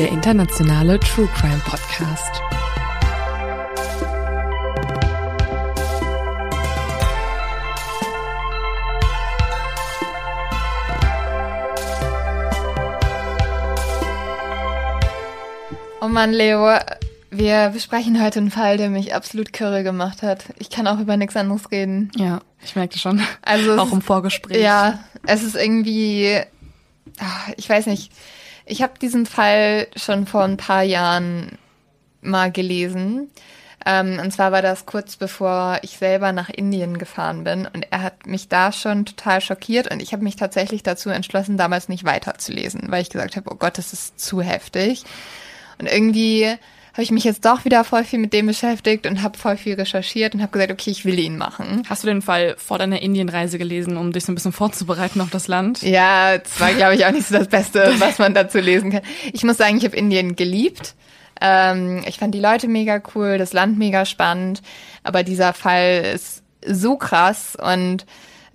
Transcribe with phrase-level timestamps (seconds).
[0.00, 2.40] Der internationale True Crime Podcast.
[16.00, 16.78] Oh Mann, Leo,
[17.30, 20.44] wir besprechen heute einen Fall, der mich absolut kirre gemacht hat.
[20.58, 22.10] Ich kann auch über nichts anderes reden.
[22.16, 23.20] Ja, ich merkte schon.
[23.42, 24.62] Also auch im Vorgespräch.
[24.62, 26.40] Ja, es ist irgendwie,
[27.18, 28.10] ah, ich weiß nicht.
[28.70, 31.58] Ich habe diesen Fall schon vor ein paar Jahren
[32.22, 33.28] mal gelesen.
[33.84, 37.66] Ähm, und zwar war das kurz bevor ich selber nach Indien gefahren bin.
[37.66, 39.90] Und er hat mich da schon total schockiert.
[39.90, 43.56] Und ich habe mich tatsächlich dazu entschlossen, damals nicht weiterzulesen, weil ich gesagt habe, oh
[43.56, 45.02] Gott, das ist zu heftig.
[45.78, 46.54] Und irgendwie
[46.92, 49.74] habe ich mich jetzt doch wieder voll viel mit dem beschäftigt und habe voll viel
[49.74, 51.82] recherchiert und habe gesagt, okay, ich will ihn machen.
[51.88, 55.30] Hast du den Fall vor deiner Indienreise gelesen, um dich so ein bisschen vorzubereiten auf
[55.30, 55.82] das Land?
[55.82, 59.02] Ja, das war, glaube ich, auch nicht so das Beste, was man dazu lesen kann.
[59.32, 60.94] Ich muss sagen, ich habe Indien geliebt.
[61.40, 64.60] Ähm, ich fand die Leute mega cool, das Land mega spannend,
[65.02, 68.04] aber dieser Fall ist so krass und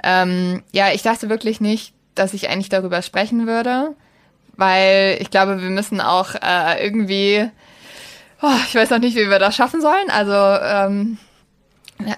[0.04, 3.96] ähm, ja, ich dachte wirklich nicht, dass ich eigentlich darüber sprechen würde,
[4.56, 7.50] weil ich glaube, wir müssen auch äh, irgendwie,
[8.46, 10.10] oh, ich weiß noch nicht, wie wir das schaffen sollen.
[10.10, 11.18] Also ähm,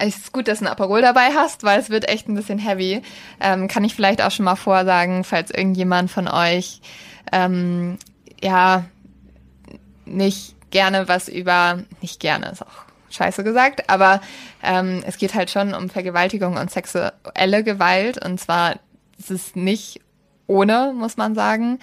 [0.05, 3.01] ist gut, dass du ein Aperol dabei hast, weil es wird echt ein bisschen heavy.
[3.39, 6.81] Ähm, kann ich vielleicht auch schon mal vorsagen, falls irgendjemand von euch
[7.31, 7.97] ähm,
[8.43, 8.85] ja
[10.05, 14.21] nicht gerne was über, nicht gerne ist auch scheiße gesagt, aber
[14.61, 18.75] ähm, es geht halt schon um Vergewaltigung und sexuelle Gewalt und zwar
[19.17, 20.01] ist es nicht
[20.45, 21.79] ohne, muss man sagen,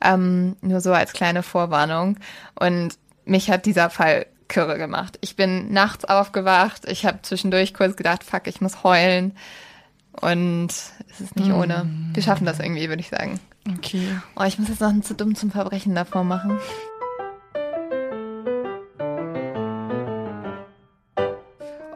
[0.00, 2.16] ähm, nur so als kleine Vorwarnung
[2.58, 2.94] und
[3.28, 5.18] mich hat dieser Fall kirre gemacht.
[5.20, 9.36] Ich bin nachts aufgewacht, ich habe zwischendurch kurz gedacht, fuck, ich muss heulen
[10.20, 11.86] und es ist nicht ohne.
[12.14, 13.38] Wir schaffen das irgendwie, würde ich sagen.
[13.76, 14.08] Okay.
[14.36, 16.58] Oh, ich muss jetzt noch einen zu dumm zum Verbrechen davor machen.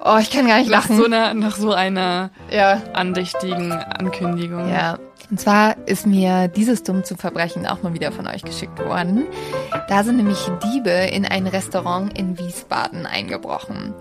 [0.04, 0.96] Oh, ich kann gar nicht Nach lachen.
[0.96, 4.68] so einer, nach so einer ja, andächtigen Ankündigung.
[4.68, 4.98] ja.
[5.32, 9.24] Und zwar ist mir dieses dumm zum Verbrechen auch mal wieder von euch geschickt worden.
[9.88, 13.94] Da sind nämlich Diebe in ein Restaurant in Wiesbaden eingebrochen.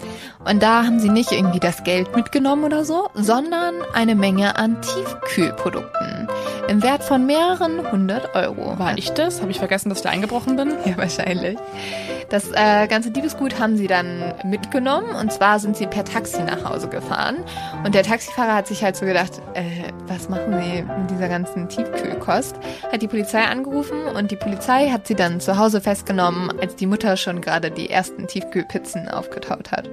[0.44, 4.82] Und da haben sie nicht irgendwie das Geld mitgenommen oder so, sondern eine Menge an
[4.82, 6.28] Tiefkühlprodukten.
[6.68, 8.78] Im Wert von mehreren hundert Euro.
[8.78, 9.40] War ich das?
[9.40, 10.74] Habe ich vergessen, dass ich da eingebrochen bin?
[10.84, 11.58] Ja, wahrscheinlich.
[12.32, 16.64] Das äh, ganze Diebesgut haben sie dann mitgenommen und zwar sind sie per Taxi nach
[16.64, 17.44] Hause gefahren.
[17.84, 19.64] Und der Taxifahrer hat sich halt so gedacht, äh,
[20.08, 22.56] was machen sie mit dieser ganzen Tiefkühlkost?
[22.90, 26.86] Hat die Polizei angerufen und die Polizei hat sie dann zu Hause festgenommen, als die
[26.88, 29.90] Mutter schon gerade die ersten Tiefkühlpizzen aufgetaut hat.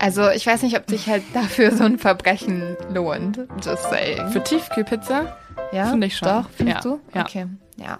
[0.00, 3.38] Also ich weiß nicht, ob sich halt dafür so ein Verbrechen lohnt.
[3.64, 4.28] Just saying.
[4.28, 5.36] Für Tiefkühlpizza?
[5.72, 6.28] ja, finde ich schon.
[6.28, 7.00] Doch, findest Ja, du?
[7.12, 7.22] ja.
[7.22, 7.46] Okay,
[7.76, 7.98] ja.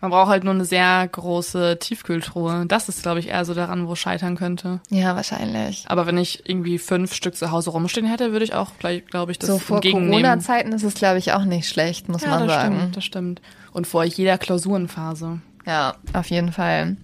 [0.00, 2.66] Man braucht halt nur eine sehr große Tiefkühltruhe.
[2.68, 4.80] Das ist, glaube ich, eher so daran, wo es scheitern könnte.
[4.90, 5.84] Ja, wahrscheinlich.
[5.88, 9.32] Aber wenn ich irgendwie fünf Stück zu Hause rumstehen hätte, würde ich auch gleich, glaube
[9.32, 10.22] ich, das so vor entgegennehmen.
[10.22, 12.76] Corona-Zeiten ist es, glaube ich, auch nicht schlecht, muss ja, man das sagen.
[12.76, 13.42] stimmt, das stimmt.
[13.72, 15.40] Und vor jeder Klausurenphase.
[15.66, 16.96] Ja, auf jeden Fall.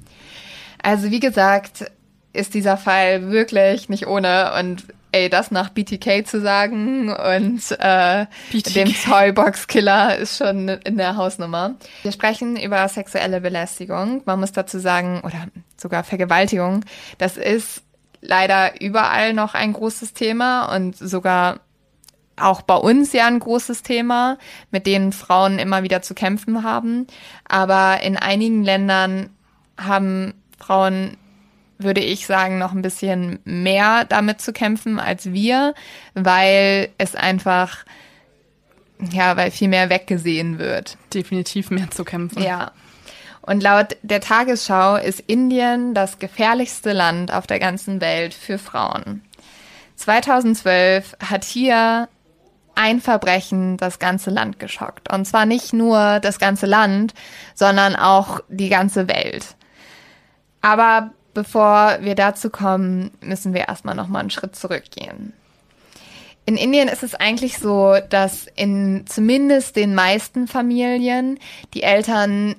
[0.80, 1.90] Also wie gesagt,
[2.32, 4.84] ist dieser Fall wirklich nicht ohne und
[5.14, 8.74] ey, das nach BTK zu sagen und äh, BTK.
[8.74, 11.76] dem Toybox-Killer ist schon in der Hausnummer.
[12.02, 14.22] Wir sprechen über sexuelle Belästigung.
[14.24, 15.46] Man muss dazu sagen, oder
[15.76, 16.84] sogar Vergewaltigung.
[17.18, 17.82] Das ist
[18.22, 21.60] leider überall noch ein großes Thema und sogar
[22.36, 24.38] auch bei uns ja ein großes Thema,
[24.72, 27.06] mit denen Frauen immer wieder zu kämpfen haben.
[27.48, 29.30] Aber in einigen Ländern
[29.78, 31.16] haben Frauen,
[31.78, 35.74] würde ich sagen, noch ein bisschen mehr damit zu kämpfen als wir,
[36.14, 37.84] weil es einfach
[39.12, 40.96] ja, weil viel mehr weggesehen wird.
[41.12, 42.42] Definitiv mehr zu kämpfen.
[42.42, 42.72] Ja.
[43.42, 49.22] Und laut der Tagesschau ist Indien das gefährlichste Land auf der ganzen Welt für Frauen.
[49.96, 52.08] 2012 hat hier
[52.74, 55.12] ein Verbrechen das ganze Land geschockt.
[55.12, 57.14] Und zwar nicht nur das ganze Land,
[57.54, 59.54] sondern auch die ganze Welt.
[60.62, 65.32] Aber bevor wir dazu kommen, müssen wir erstmal nochmal einen Schritt zurückgehen.
[66.46, 71.38] In Indien ist es eigentlich so, dass in zumindest den meisten Familien
[71.72, 72.56] die Eltern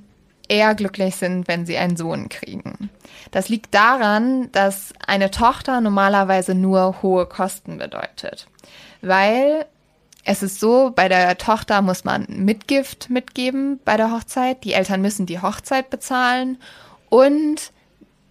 [0.48, 2.90] eher glücklich sind, wenn sie einen Sohn kriegen.
[3.32, 8.48] Das liegt daran, dass eine Tochter normalerweise nur hohe Kosten bedeutet.
[9.02, 9.66] Weil
[10.24, 14.64] es ist so, bei der Tochter muss man Mitgift mitgeben bei der Hochzeit.
[14.64, 16.58] Die Eltern müssen die Hochzeit bezahlen
[17.10, 17.72] und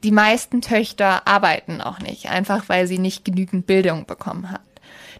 [0.05, 4.61] die meisten Töchter arbeiten auch nicht, einfach weil sie nicht genügend Bildung bekommen hat.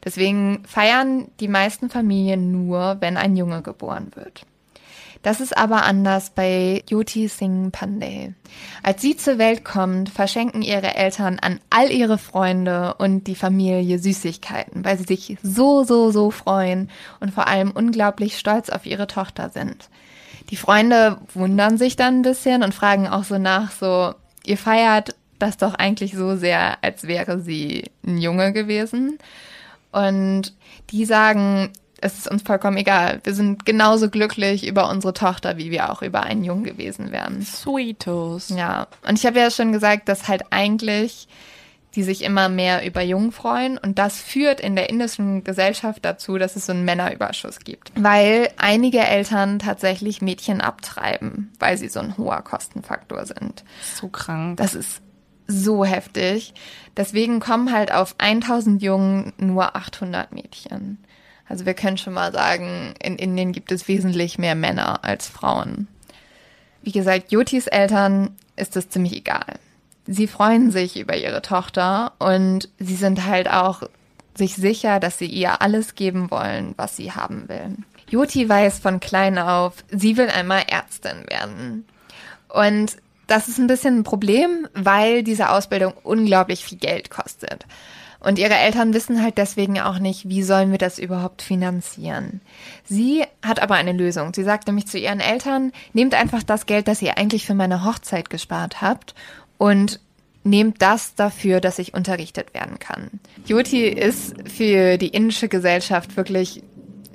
[0.05, 4.45] Deswegen feiern die meisten Familien nur, wenn ein Junge geboren wird.
[5.23, 8.35] Das ist aber anders bei Yoti Singh Pandey.
[8.83, 13.99] Als sie zur Welt kommt, verschenken ihre Eltern an all ihre Freunde und die Familie
[13.99, 16.91] Süßigkeiten, weil sie sich so, so, so freuen
[17.21, 19.89] und vor allem unglaublich stolz auf ihre Tochter sind.
[20.51, 24.13] Die Freunde wundern sich dann ein bisschen und fragen auch so nach, so,
[24.45, 29.19] ihr feiert das doch eigentlich so sehr, als wäre sie ein Junge gewesen.
[29.93, 30.55] Und
[30.91, 31.71] die sagen,
[32.01, 33.21] es ist uns vollkommen egal.
[33.25, 37.43] Wir sind genauso glücklich über unsere Tochter, wie wir auch über einen Jungen gewesen wären.
[37.43, 38.51] Sweetos.
[38.51, 41.29] Ja, und ich habe ja schon gesagt, dass halt eigentlich
[41.95, 43.79] die sich immer mehr über Jungen freuen.
[43.79, 47.93] Und das führt in der indischen Gesellschaft dazu, dass es so einen Männerüberschuss gibt.
[47.97, 53.65] Weil einige Eltern tatsächlich Mädchen abtreiben, weil sie so ein hoher Kostenfaktor sind.
[53.95, 54.57] So krank.
[54.57, 55.01] Das ist
[55.47, 56.55] so heftig.
[56.97, 60.99] Deswegen kommen halt auf 1000 Jungen nur 800 Mädchen.
[61.49, 65.89] Also wir können schon mal sagen, in Indien gibt es wesentlich mehr Männer als Frauen.
[66.83, 69.59] Wie gesagt, Yotis Eltern ist es ziemlich egal.
[70.07, 73.83] Sie freuen sich über ihre Tochter und sie sind halt auch
[74.35, 77.77] sich sicher, dass sie ihr alles geben wollen, was sie haben will.
[78.09, 81.87] Joti weiß von klein auf, sie will einmal Ärztin werden.
[82.49, 82.97] Und
[83.27, 87.65] das ist ein bisschen ein Problem, weil diese Ausbildung unglaublich viel Geld kostet.
[88.21, 92.41] Und ihre Eltern wissen halt deswegen auch nicht, wie sollen wir das überhaupt finanzieren.
[92.85, 94.33] Sie hat aber eine Lösung.
[94.33, 97.85] Sie sagt nämlich zu ihren Eltern, nehmt einfach das Geld, das ihr eigentlich für meine
[97.85, 99.15] Hochzeit gespart habt
[99.59, 100.01] und
[100.43, 103.11] nehmt das dafür, dass ich unterrichtet werden kann.
[103.47, 106.63] Joti ist für die indische Gesellschaft wirklich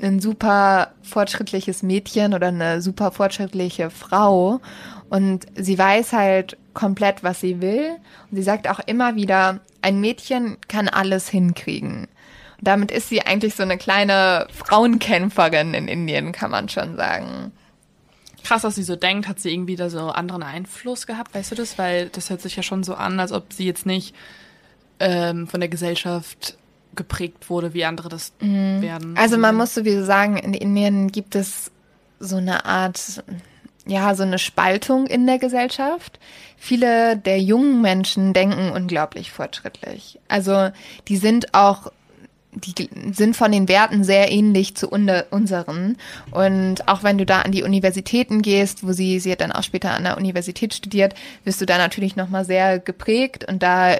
[0.01, 4.61] ein super fortschrittliches Mädchen oder eine super fortschrittliche Frau
[5.09, 7.97] und sie weiß halt komplett, was sie will.
[8.29, 12.07] Und sie sagt auch immer wieder, ein Mädchen kann alles hinkriegen.
[12.57, 17.51] Und damit ist sie eigentlich so eine kleine Frauenkämpferin in Indien, kann man schon sagen.
[18.49, 21.55] Krass, dass sie so denkt, hat sie irgendwie da so anderen Einfluss gehabt, weißt du
[21.55, 21.77] das?
[21.77, 24.15] Weil das hört sich ja schon so an, als ob sie jetzt nicht
[24.99, 26.57] ähm, von der Gesellschaft
[26.95, 28.81] geprägt wurde, wie andere das mhm.
[28.81, 29.15] werden.
[29.15, 31.69] Also man muss sowieso sagen, in Indien gibt es
[32.19, 33.21] so eine Art
[33.85, 36.19] ja, so eine Spaltung in der Gesellschaft.
[36.57, 40.19] Viele der jungen Menschen denken unglaublich fortschrittlich.
[40.27, 40.71] Also
[41.07, 41.91] die sind auch
[42.51, 45.97] die sind von den Werten sehr ähnlich zu unseren.
[46.31, 49.63] Und auch wenn du da an die Universitäten gehst, wo sie, sie hat dann auch
[49.63, 53.97] später an der Universität studiert, wirst du da natürlich nochmal sehr geprägt und da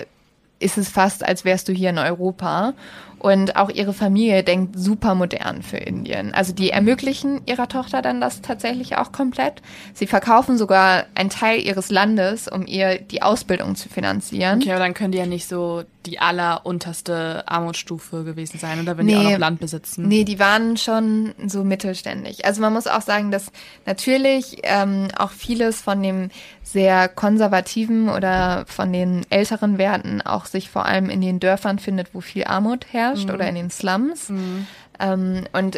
[0.60, 2.74] ist es fast, als wärst du hier in Europa.
[3.18, 6.34] Und auch ihre Familie denkt super modern für Indien.
[6.34, 9.62] Also die ermöglichen ihrer Tochter dann das tatsächlich auch komplett.
[9.94, 14.62] Sie verkaufen sogar einen Teil ihres Landes, um ihr die Ausbildung zu finanzieren.
[14.62, 19.06] Okay, aber dann können die ja nicht so die allerunterste Armutsstufe gewesen sein, oder wenn
[19.06, 20.08] nee, die auch noch Land besitzen.
[20.08, 22.46] Nee, die waren schon so mittelständig.
[22.46, 23.52] Also man muss auch sagen, dass
[23.86, 26.30] natürlich ähm, auch vieles von dem
[26.64, 32.14] sehr konservativen oder von den älteren Werten auch sich vor allem in den Dörfern findet,
[32.14, 33.34] wo viel Armut herrscht mhm.
[33.34, 34.30] oder in den Slums.
[34.30, 34.68] Mhm.
[35.00, 35.78] Ähm, und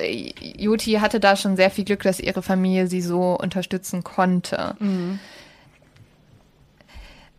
[0.58, 4.76] Joti hatte da schon sehr viel Glück, dass ihre Familie sie so unterstützen konnte.
[4.80, 5.20] Mhm.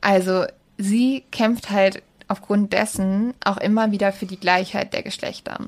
[0.01, 0.47] Also
[0.79, 5.59] sie kämpft halt aufgrund dessen auch immer wieder für die Gleichheit der Geschlechter.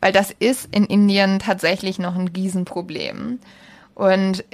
[0.00, 3.38] Weil das ist in Indien tatsächlich noch ein Riesenproblem.
[3.94, 4.44] Und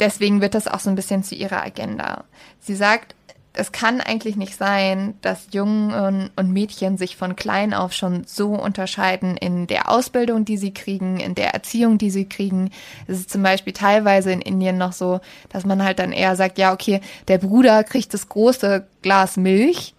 [0.00, 2.24] deswegen wird das auch so ein bisschen zu ihrer Agenda.
[2.60, 3.14] Sie sagt,
[3.54, 8.54] es kann eigentlich nicht sein, dass Jungen und Mädchen sich von klein auf schon so
[8.54, 12.70] unterscheiden in der Ausbildung, die sie kriegen, in der Erziehung, die sie kriegen.
[13.06, 16.56] Es ist zum Beispiel teilweise in Indien noch so, dass man halt dann eher sagt,
[16.56, 19.94] ja, okay, der Bruder kriegt das große Glas Milch,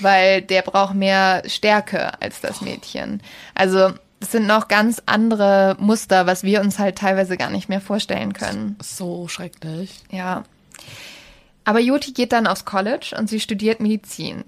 [0.00, 3.22] weil der braucht mehr Stärke als das Mädchen.
[3.54, 7.80] Also das sind noch ganz andere Muster, was wir uns halt teilweise gar nicht mehr
[7.80, 8.76] vorstellen können.
[8.82, 10.00] So schrecklich.
[10.10, 10.44] Ja.
[11.64, 14.44] Aber Joti geht dann aufs College und sie studiert Medizin.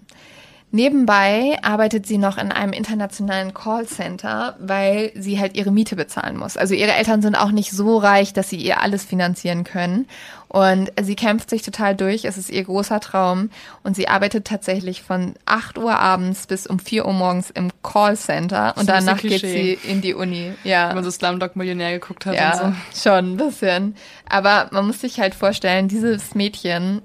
[0.77, 6.59] Nebenbei arbeitet sie noch in einem internationalen Callcenter, weil sie halt ihre Miete bezahlen muss.
[6.59, 10.07] Also ihre Eltern sind auch nicht so reich, dass sie ihr alles finanzieren können.
[10.49, 12.27] Und sie kämpft sich total durch.
[12.27, 13.49] Es ist ihr großer Traum.
[13.85, 18.75] Und sie arbeitet tatsächlich von 8 Uhr abends bis um 4 Uhr morgens im Callcenter.
[18.77, 20.53] Und danach geht sie in die Uni.
[20.63, 20.89] Ja.
[20.91, 23.09] Wenn man so Slumdog Millionär geguckt hat ja, und so.
[23.09, 23.97] schon ein bisschen.
[24.29, 27.01] Aber man muss sich halt vorstellen, dieses Mädchen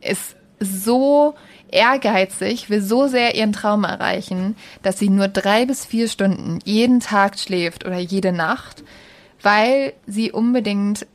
[0.00, 1.34] ist so
[1.72, 7.00] ehrgeizig, will so sehr ihren Traum erreichen, dass sie nur drei bis vier Stunden jeden
[7.00, 8.84] Tag schläft oder jede Nacht,
[9.42, 11.06] weil sie unbedingt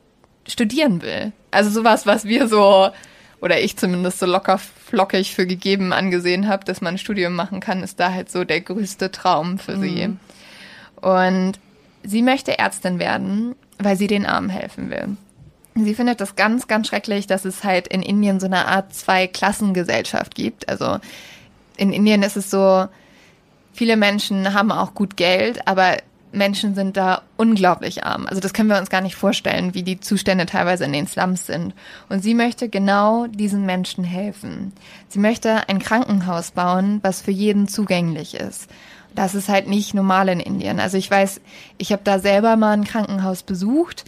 [0.47, 1.31] studieren will.
[1.51, 2.89] Also sowas, was wir so,
[3.41, 7.59] oder ich zumindest so locker flockig für gegeben angesehen habe, dass man ein Studium machen
[7.59, 9.81] kann, ist da halt so der größte Traum für mhm.
[9.81, 10.09] sie.
[11.01, 11.53] Und
[12.03, 15.17] sie möchte Ärztin werden, weil sie den Armen helfen will.
[15.83, 20.35] Sie findet das ganz, ganz schrecklich, dass es halt in Indien so eine Art Zwei-Klassengesellschaft
[20.35, 20.69] gibt.
[20.69, 20.97] Also
[21.77, 22.87] in Indien ist es so,
[23.73, 25.97] viele Menschen haben auch gut Geld, aber
[26.31, 28.27] Menschen sind da unglaublich arm.
[28.27, 31.45] Also das können wir uns gar nicht vorstellen, wie die Zustände teilweise in den Slums
[31.45, 31.73] sind.
[32.09, 34.73] Und sie möchte genau diesen Menschen helfen.
[35.07, 38.69] Sie möchte ein Krankenhaus bauen, was für jeden zugänglich ist.
[39.15, 40.79] Das ist halt nicht normal in Indien.
[40.79, 41.41] Also ich weiß,
[41.77, 44.03] ich habe da selber mal ein Krankenhaus besucht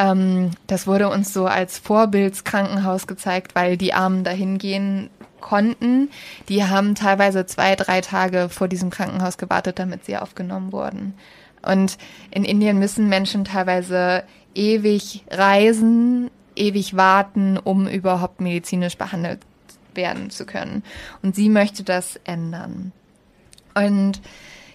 [0.00, 6.08] ähm, das wurde uns so als Vorbildskrankenhaus gezeigt, weil die Armen dahin gehen konnten.
[6.48, 11.14] Die haben teilweise zwei, drei Tage vor diesem Krankenhaus gewartet, damit sie aufgenommen wurden.
[11.62, 11.98] Und
[12.30, 19.40] in Indien müssen Menschen teilweise ewig reisen, ewig warten, um überhaupt medizinisch behandelt
[19.94, 20.82] werden zu können.
[21.22, 22.92] Und sie möchte das ändern.
[23.74, 24.20] Und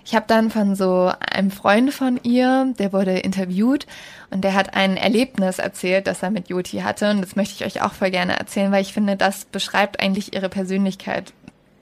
[0.05, 3.87] ich habe dann von so einem Freund von ihr, der wurde interviewt
[4.29, 7.09] und der hat ein Erlebnis erzählt, das er mit Joti hatte.
[7.09, 10.35] Und das möchte ich euch auch voll gerne erzählen, weil ich finde, das beschreibt eigentlich
[10.35, 11.33] ihre Persönlichkeit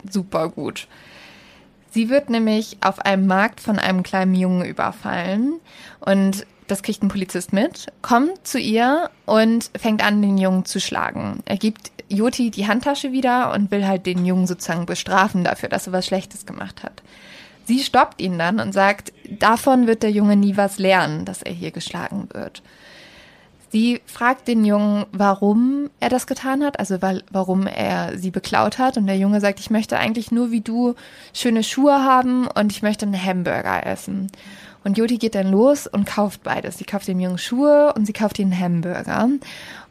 [0.09, 0.87] super gut.
[1.91, 5.59] Sie wird nämlich auf einem Markt von einem kleinen Jungen überfallen
[5.99, 10.79] und das kriegt ein Polizist mit, kommt zu ihr und fängt an, den Jungen zu
[10.79, 11.43] schlagen.
[11.45, 15.87] Er gibt Joti die Handtasche wieder und will halt den Jungen sozusagen bestrafen dafür, dass
[15.87, 17.03] er was Schlechtes gemacht hat.
[17.65, 21.53] Sie stoppt ihn dann und sagt, davon wird der Junge nie was lernen, dass er
[21.53, 22.62] hier geschlagen wird.
[23.74, 28.77] Sie fragt den Jungen, warum er das getan hat, also weil, warum er sie beklaut
[28.77, 28.98] hat.
[28.98, 30.93] Und der Junge sagt, ich möchte eigentlich nur wie du
[31.34, 34.32] schöne Schuhe haben und ich möchte einen Hamburger essen.
[34.84, 36.77] Und Jodi geht dann los und kauft beides.
[36.77, 39.29] Sie kauft dem Jungen Schuhe und sie kauft ihm einen Hamburger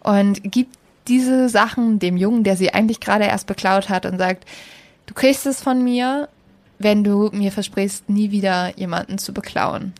[0.00, 0.76] und gibt
[1.08, 4.44] diese Sachen dem Jungen, der sie eigentlich gerade erst beklaut hat und sagt,
[5.06, 6.28] du kriegst es von mir,
[6.82, 9.92] wenn du mir versprichst, nie wieder jemanden zu beklauen.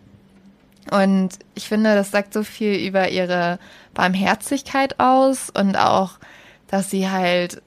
[0.91, 3.59] Und ich finde, das sagt so viel über ihre
[3.95, 6.19] Barmherzigkeit aus und auch,
[6.69, 7.63] dass sie halt,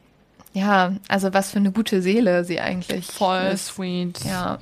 [0.53, 3.67] ja, also was für eine gute Seele sie eigentlich Voll ist.
[3.67, 4.19] sweet.
[4.25, 4.59] Ja.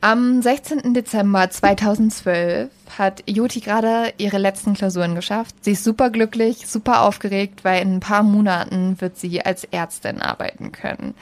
[0.00, 0.94] Am 16.
[0.94, 5.56] Dezember 2012 hat Joti gerade ihre letzten Klausuren geschafft.
[5.62, 10.22] Sie ist super glücklich, super aufgeregt, weil in ein paar Monaten wird sie als Ärztin
[10.22, 11.14] arbeiten können.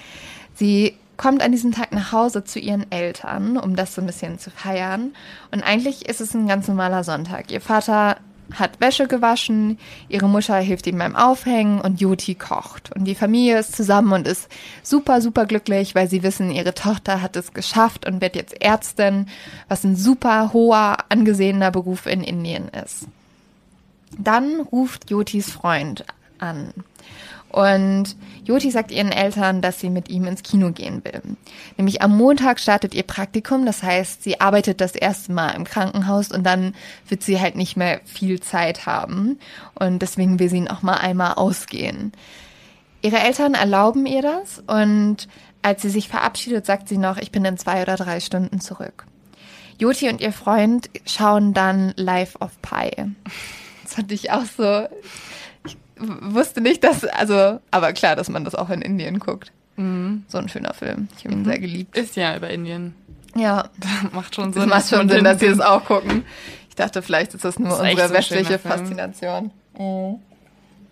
[0.55, 4.39] Sie kommt an diesem Tag nach Hause zu ihren Eltern, um das so ein bisschen
[4.39, 5.15] zu feiern.
[5.51, 7.51] Und eigentlich ist es ein ganz normaler Sonntag.
[7.51, 8.17] Ihr Vater
[8.55, 12.93] hat Wäsche gewaschen, ihre Mutter hilft ihm beim Aufhängen und Joti kocht.
[12.95, 14.49] Und die Familie ist zusammen und ist
[14.83, 19.27] super, super glücklich, weil sie wissen, ihre Tochter hat es geschafft und wird jetzt Ärztin,
[19.69, 23.07] was ein super hoher, angesehener Beruf in Indien ist.
[24.19, 26.05] Dann ruft Jotis Freund
[26.39, 26.73] an.
[27.57, 31.23] Und Joti sagt ihren Eltern, dass sie mit ihm ins Kino gehen will.
[31.79, 36.31] Nämlich am Montag startet ihr Praktikum, das heißt, sie arbeitet das erste Mal im Krankenhaus
[36.31, 36.75] und dann
[37.09, 39.39] wird sie halt nicht mehr viel Zeit haben.
[39.75, 42.13] Und deswegen will sie noch mal einmal ausgehen.
[43.01, 45.27] Ihre Eltern erlauben ihr das und
[45.63, 49.07] als sie sich verabschiedet, sagt sie noch, ich bin in zwei oder drei Stunden zurück.
[49.79, 52.91] Joti und ihr Freund schauen dann Life of Pi.
[53.83, 54.89] Das fand ich auch so
[55.99, 59.53] wusste nicht, dass, also, aber klar, dass man das auch in Indien guckt.
[59.77, 60.25] Mhm.
[60.29, 61.09] So ein schöner Film.
[61.17, 61.45] Ich habe ihn mhm.
[61.45, 61.97] sehr geliebt.
[61.97, 62.95] Ist ja über Indien.
[63.35, 63.69] Ja.
[63.79, 64.63] Das macht schon Sinn.
[64.63, 66.25] Das macht schon Sinn, dass sie es auch gucken.
[66.69, 69.51] Ich dachte, vielleicht ist das nur das unsere so westliche Faszination.
[69.79, 70.21] Mhm.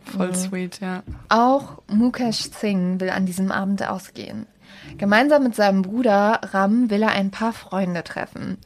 [0.05, 1.03] Voll sweet, ja.
[1.31, 4.47] Auch Mukesh Singh will an diesem Abend ausgehen.
[4.99, 8.59] Gemeinsam mit seinem Bruder Ram will er ein paar Freunde treffen.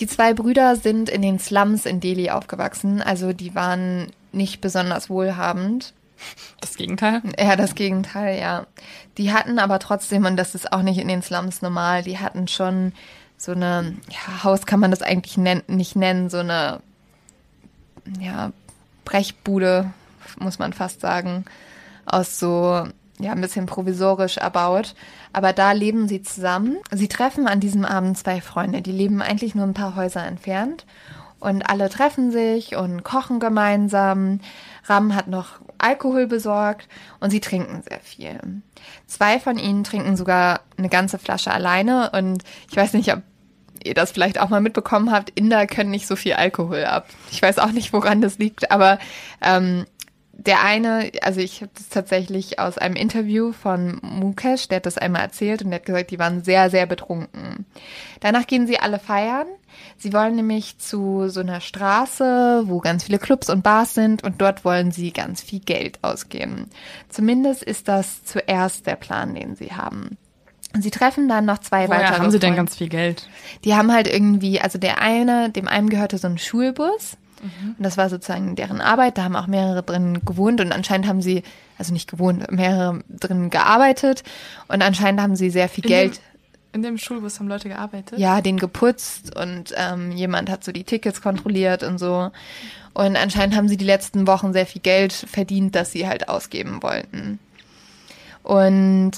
[0.00, 5.10] Die zwei Brüder sind in den Slums in Delhi aufgewachsen, also die waren nicht besonders
[5.10, 5.94] wohlhabend.
[6.60, 7.22] Das Gegenteil?
[7.38, 8.66] Ja, das Gegenteil, ja.
[9.18, 12.48] Die hatten aber trotzdem, und das ist auch nicht in den Slums normal, die hatten
[12.48, 12.92] schon
[13.36, 16.80] so eine, ja, Haus kann man das eigentlich nen nicht nennen, so eine,
[18.20, 18.52] ja,
[19.04, 19.92] Brechbude,
[20.38, 21.44] muss man fast sagen,
[22.06, 22.86] aus so,
[23.18, 24.94] ja, ein bisschen provisorisch erbaut.
[25.32, 26.78] Aber da leben sie zusammen.
[26.90, 30.86] Sie treffen an diesem Abend zwei Freunde, die leben eigentlich nur ein paar Häuser entfernt.
[31.44, 34.40] Und alle treffen sich und kochen gemeinsam.
[34.86, 36.88] Ram hat noch Alkohol besorgt
[37.20, 38.62] und sie trinken sehr viel.
[39.06, 43.20] Zwei von ihnen trinken sogar eine ganze Flasche alleine und ich weiß nicht, ob
[43.84, 47.08] ihr das vielleicht auch mal mitbekommen habt, Inder können nicht so viel Alkohol ab.
[47.30, 48.98] Ich weiß auch nicht, woran das liegt, aber
[49.42, 49.84] ähm,
[50.36, 54.98] der eine, also ich habe das tatsächlich aus einem Interview von Mukesh, der hat das
[54.98, 57.66] einmal erzählt und der hat gesagt, die waren sehr, sehr betrunken.
[58.20, 59.46] Danach gehen sie alle feiern.
[59.96, 64.40] Sie wollen nämlich zu so einer Straße, wo ganz viele Clubs und Bars sind und
[64.40, 66.68] dort wollen sie ganz viel Geld ausgeben.
[67.08, 70.16] Zumindest ist das zuerst der Plan, den sie haben.
[70.78, 72.18] Sie treffen dann noch zwei Woher weitere.
[72.18, 72.56] haben sie denn Freunde.
[72.56, 73.28] ganz viel Geld?
[73.64, 77.16] Die haben halt irgendwie, also der eine, dem einen gehörte so ein Schulbus.
[77.44, 79.18] Und das war sozusagen deren Arbeit.
[79.18, 81.42] Da haben auch mehrere drin gewohnt und anscheinend haben sie,
[81.78, 84.22] also nicht gewohnt, mehrere drin gearbeitet.
[84.68, 86.22] Und anscheinend haben sie sehr viel In Geld, dem-
[86.72, 88.18] In dem Schulbus haben Leute gearbeitet?
[88.18, 92.30] ja, den geputzt und ähm, jemand hat so die Tickets kontrolliert und so.
[92.94, 96.82] Und anscheinend haben sie die letzten Wochen sehr viel Geld verdient, das sie halt ausgeben
[96.82, 97.38] wollten.
[98.42, 99.12] Und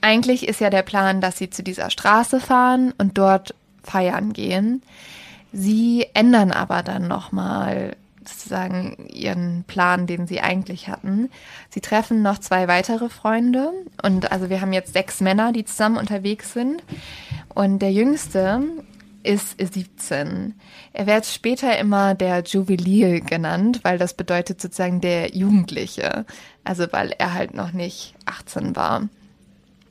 [0.00, 4.82] eigentlich ist ja der Plan, dass sie zu dieser Straße fahren und dort feiern gehen.
[5.52, 11.30] Sie ändern aber dann nochmal sozusagen ihren Plan, den sie eigentlich hatten.
[11.70, 15.96] Sie treffen noch zwei weitere Freunde und also wir haben jetzt sechs Männer, die zusammen
[15.96, 16.82] unterwegs sind
[17.54, 18.62] und der jüngste
[19.22, 20.54] ist 17.
[20.92, 26.24] Er wird später immer der Juwelier genannt, weil das bedeutet sozusagen der Jugendliche,
[26.64, 29.08] also weil er halt noch nicht 18 war.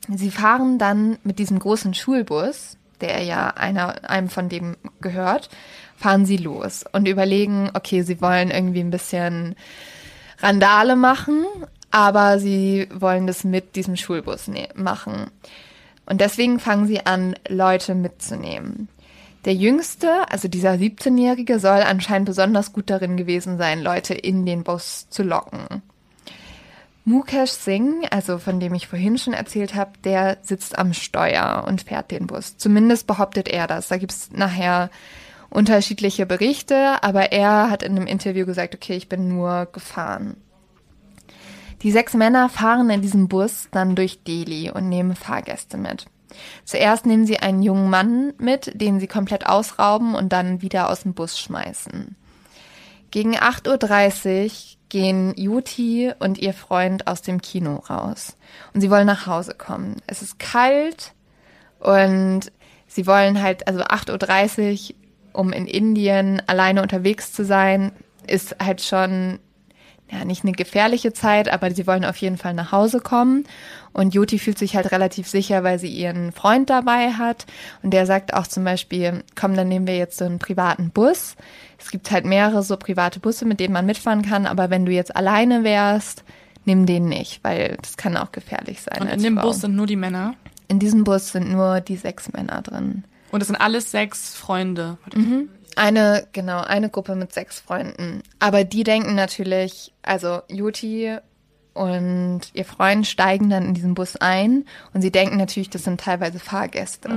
[0.08, 5.48] Sie fahren dann mit diesem großen Schulbus, der ja einer, einem von dem gehört,
[5.96, 9.56] fahren sie los und überlegen, okay, sie wollen irgendwie ein bisschen
[10.38, 11.44] Randale machen,
[11.90, 15.30] aber sie wollen das mit diesem Schulbus ne machen.
[16.06, 18.88] Und deswegen fangen sie an, Leute mitzunehmen.
[19.44, 24.64] Der Jüngste, also dieser 17-Jährige, soll anscheinend besonders gut darin gewesen sein, Leute in den
[24.64, 25.82] Bus zu locken.
[27.08, 31.80] Mukesh Singh, also von dem ich vorhin schon erzählt habe, der sitzt am Steuer und
[31.80, 32.58] fährt den Bus.
[32.58, 33.88] Zumindest behauptet er das.
[33.88, 34.90] Da gibt's nachher
[35.48, 40.36] unterschiedliche Berichte, aber er hat in einem Interview gesagt, okay, ich bin nur gefahren.
[41.80, 46.06] Die sechs Männer fahren in diesem Bus dann durch Delhi und nehmen Fahrgäste mit.
[46.66, 51.04] Zuerst nehmen sie einen jungen Mann mit, den sie komplett ausrauben und dann wieder aus
[51.04, 52.16] dem Bus schmeißen.
[53.10, 58.36] Gegen 8.30 Uhr gehen Yuti und ihr Freund aus dem Kino raus.
[58.72, 59.96] Und sie wollen nach Hause kommen.
[60.06, 61.12] Es ist kalt
[61.80, 62.52] und
[62.86, 64.96] sie wollen halt, also 8.30 Uhr,
[65.32, 67.92] um in Indien alleine unterwegs zu sein,
[68.26, 69.38] ist halt schon
[70.10, 73.44] ja, nicht eine gefährliche Zeit, aber sie wollen auf jeden Fall nach Hause kommen.
[73.98, 77.46] Und Joti fühlt sich halt relativ sicher, weil sie ihren Freund dabei hat.
[77.82, 81.34] Und der sagt auch zum Beispiel, komm, dann nehmen wir jetzt so einen privaten Bus.
[81.80, 84.92] Es gibt halt mehrere so private Busse, mit denen man mitfahren kann, aber wenn du
[84.92, 86.22] jetzt alleine wärst,
[86.64, 89.02] nimm den nicht, weil das kann auch gefährlich sein.
[89.02, 89.48] Und in dem Frau.
[89.48, 90.36] Bus sind nur die Männer.
[90.68, 93.02] in diesem Bus sind nur die sechs Männer drin.
[93.32, 94.98] Und es sind alles sechs Freunde.
[95.74, 98.22] Eine, genau, eine Gruppe mit sechs Freunden.
[98.38, 101.18] Aber die denken natürlich, also Juti
[101.78, 106.00] und ihr Freund steigen dann in diesen Bus ein und sie denken natürlich, das sind
[106.00, 107.08] teilweise Fahrgäste.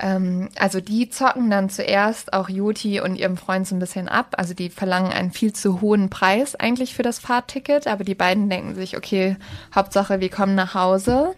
[0.00, 4.34] Ähm, also die zocken dann zuerst auch Juti und ihrem Freund so ein bisschen ab.
[4.36, 8.50] Also die verlangen einen viel zu hohen Preis eigentlich für das Fahrticket, aber die beiden
[8.50, 9.36] denken sich, okay,
[9.74, 11.34] Hauptsache wir kommen nach Hause.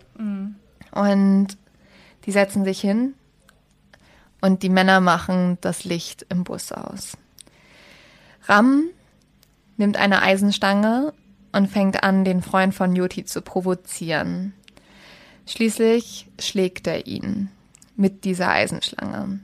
[0.93, 1.49] Und
[2.25, 3.15] die setzen sich hin
[4.41, 7.17] und die Männer machen das Licht im Bus aus.
[8.47, 8.85] Ram
[9.77, 11.13] nimmt eine Eisenstange
[11.57, 14.53] und fängt an, den Freund von Joti zu provozieren.
[15.47, 17.49] Schließlich schlägt er ihn
[17.97, 19.41] mit dieser Eisenschlange.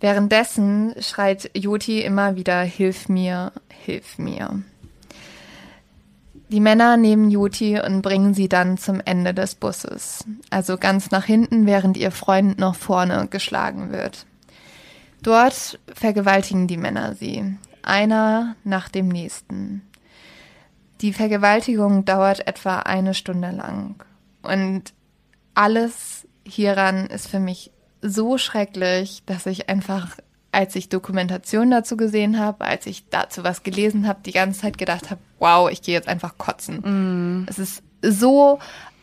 [0.00, 3.52] Währenddessen schreit Joti immer wieder, Hilf mir,
[3.84, 4.62] hilf mir.
[6.48, 11.24] Die Männer nehmen Joti und bringen sie dann zum Ende des Busses, also ganz nach
[11.24, 14.26] hinten, während ihr Freund noch vorne geschlagen wird.
[15.22, 19.80] Dort vergewaltigen die Männer sie, einer nach dem nächsten.
[21.02, 23.96] Die Vergewaltigung dauert etwa eine Stunde lang.
[24.40, 24.94] Und
[25.54, 30.16] alles hieran ist für mich so schrecklich, dass ich einfach,
[30.52, 34.78] als ich Dokumentation dazu gesehen habe, als ich dazu was gelesen habe, die ganze Zeit
[34.78, 37.46] gedacht habe, wow, ich gehe jetzt einfach kotzen.
[37.48, 38.60] Es ist so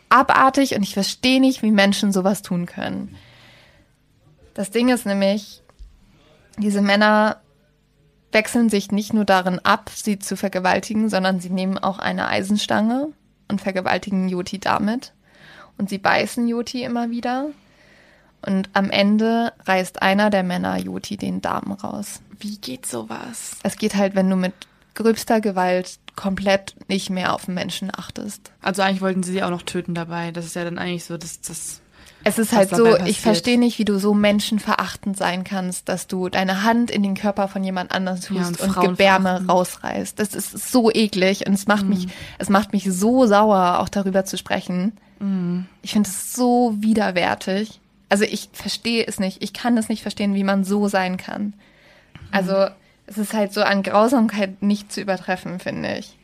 [0.08, 3.14] abartig und ich verstehe nicht, wie Menschen sowas tun können.
[4.54, 5.62] Das Ding ist nämlich,
[6.58, 7.40] diese Männer
[8.32, 13.08] wechseln sich nicht nur darin ab, sie zu vergewaltigen, sondern sie nehmen auch eine Eisenstange
[13.48, 15.12] und vergewaltigen Joti damit.
[15.78, 17.46] Und sie beißen Joti immer wieder.
[18.42, 22.20] Und am Ende reißt einer der Männer Joti den Darm raus.
[22.38, 23.56] Wie geht sowas?
[23.62, 24.54] Es geht halt, wenn du mit
[24.94, 28.52] gröbster Gewalt komplett nicht mehr auf den Menschen achtest.
[28.60, 30.32] Also eigentlich wollten sie sie auch noch töten dabei.
[30.32, 31.80] Das ist ja dann eigentlich so, dass das.
[32.22, 36.28] Es ist halt so, ich verstehe nicht, wie du so menschenverachtend sein kannst, dass du
[36.28, 40.18] deine Hand in den Körper von jemand anderem tust Ja, und, und Gebärme rausreißt.
[40.18, 44.24] Das ist so eklig und es macht mich, es macht mich so sauer, auch darüber
[44.24, 44.92] zu sprechen.
[45.82, 47.80] Ich finde es so widerwärtig.
[48.08, 49.42] Also ich verstehe es nicht.
[49.42, 51.52] Ich kann es nicht verstehen, wie man so sein kann.
[52.32, 52.68] Also
[53.06, 56.16] es ist halt so an Grausamkeit nicht zu übertreffen, finde ich.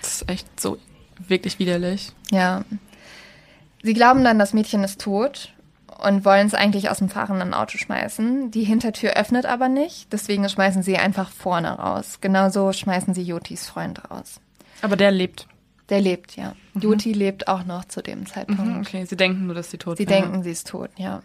[0.00, 0.78] Das ist echt so
[1.26, 2.12] wirklich widerlich.
[2.30, 2.64] Ja.
[3.82, 5.54] Sie glauben dann, das Mädchen ist tot
[6.02, 8.50] und wollen es eigentlich aus dem fahrenden Auto schmeißen.
[8.50, 12.18] Die Hintertür öffnet aber nicht, deswegen schmeißen sie einfach vorne raus.
[12.20, 14.40] Genauso schmeißen sie Jotis Freund raus.
[14.82, 15.46] Aber der lebt.
[15.88, 16.54] Der lebt, ja.
[16.74, 18.64] Joti lebt auch noch zu dem Zeitpunkt.
[18.64, 20.22] Mhm, okay, sie denken nur, dass sie tot Sie wäre.
[20.22, 21.22] denken, sie ist tot, ja.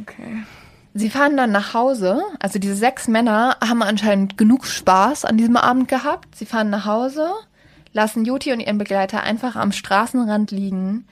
[0.00, 0.42] Okay.
[0.92, 2.20] Sie fahren dann nach Hause.
[2.40, 6.34] Also diese sechs Männer haben anscheinend genug Spaß an diesem Abend gehabt.
[6.34, 7.30] Sie fahren nach Hause,
[7.92, 11.06] lassen Joti und ihren Begleiter einfach am Straßenrand liegen.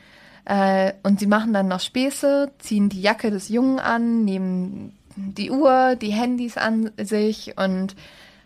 [0.45, 5.51] Äh, und sie machen dann noch Späße, ziehen die Jacke des Jungen an, nehmen die
[5.51, 7.95] Uhr, die Handys an sich und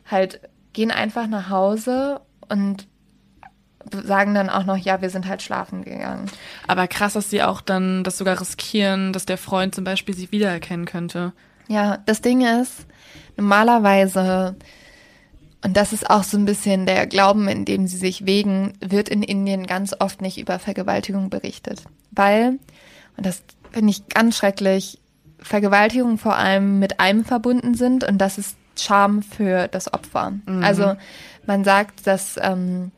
[0.06, 0.40] halt
[0.72, 2.86] gehen einfach nach Hause und
[3.90, 6.26] sagen dann auch noch, ja, wir sind halt schlafen gegangen.
[6.66, 10.30] Aber krass, dass sie auch dann das sogar riskieren, dass der Freund zum Beispiel sich
[10.30, 11.32] wiedererkennen könnte.
[11.68, 12.86] Ja, das Ding ist,
[13.36, 14.56] normalerweise,
[15.62, 19.08] und das ist auch so ein bisschen der Glauben, in dem sie sich wegen, wird
[19.08, 21.82] in Indien ganz oft nicht über Vergewaltigung berichtet.
[22.12, 22.58] Weil,
[23.16, 23.42] und das
[23.72, 25.00] finde ich ganz schrecklich,
[25.40, 30.34] Vergewaltigung vor allem mit einem verbunden sind und das ist Scham für das Opfer.
[30.62, 30.94] Also
[31.46, 32.92] man sagt, dass ähm,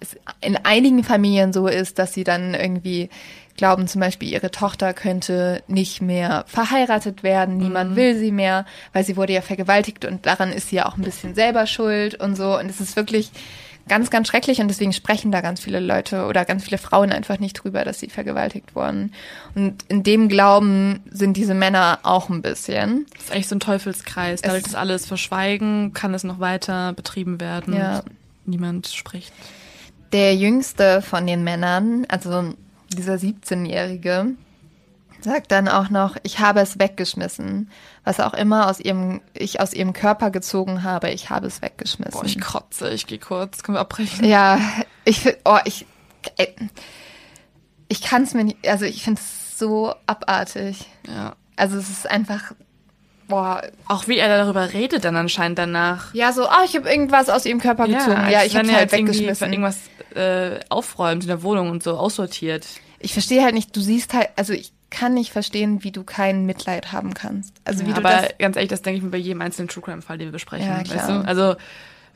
[0.00, 3.08] es in einigen Familien so ist, dass sie dann irgendwie
[3.56, 9.04] glauben, zum Beispiel ihre Tochter könnte nicht mehr verheiratet werden, niemand will sie mehr, weil
[9.04, 12.36] sie wurde ja vergewaltigt und daran ist sie ja auch ein bisschen selber schuld und
[12.36, 12.58] so.
[12.58, 13.30] Und es ist wirklich
[13.88, 17.38] ganz, ganz schrecklich und deswegen sprechen da ganz viele Leute oder ganz viele Frauen einfach
[17.38, 19.12] nicht drüber, dass sie vergewaltigt wurden.
[19.54, 23.06] Und in dem Glauben sind diese Männer auch ein bisschen.
[23.14, 24.42] Das ist eigentlich so ein Teufelskreis.
[24.42, 27.74] Dadurch, dass alles verschweigen, kann es noch weiter betrieben werden.
[27.74, 28.02] Ja.
[28.44, 29.32] Niemand spricht.
[30.12, 32.54] Der jüngste von den Männern, also
[32.96, 34.34] dieser 17-Jährige,
[35.20, 37.70] sagt dann auch noch, ich habe es weggeschmissen.
[38.04, 42.12] Was auch immer aus ihrem, ich aus ihrem Körper gezogen habe, ich habe es weggeschmissen.
[42.12, 43.62] Boah, ich kotze, ich gehe kurz.
[43.62, 44.24] Können wir abbrechen?
[44.24, 44.60] ja,
[45.04, 45.86] ich oh, ich,
[46.36, 46.48] äh,
[47.88, 50.86] ich kann es mir nicht, also ich finde es so abartig.
[51.06, 51.36] Ja.
[51.56, 52.54] Also es ist einfach,
[53.32, 56.12] boah, Auch wie er darüber redet dann anscheinend danach.
[56.14, 58.28] ja, so, ah, ich habe irgendwas aus ihrem Körper gezogen.
[58.30, 59.52] Ja, ich habe halt irgendwie weggeschmissen.
[59.52, 59.78] irgendwas
[60.14, 62.66] äh, aufräumt in der Wohnung und so aussortiert.
[63.00, 66.44] Ich verstehe halt nicht, du siehst halt, also ich kann nicht verstehen, wie du kein
[66.44, 67.54] Mitleid haben kannst.
[67.64, 69.68] Also wie Ja, du aber das, ganz ehrlich, das denke ich mir bei jedem einzelnen
[69.68, 70.68] True Crime Fall, den wir besprechen.
[70.68, 71.12] Ja, weißt du?
[71.26, 71.56] Also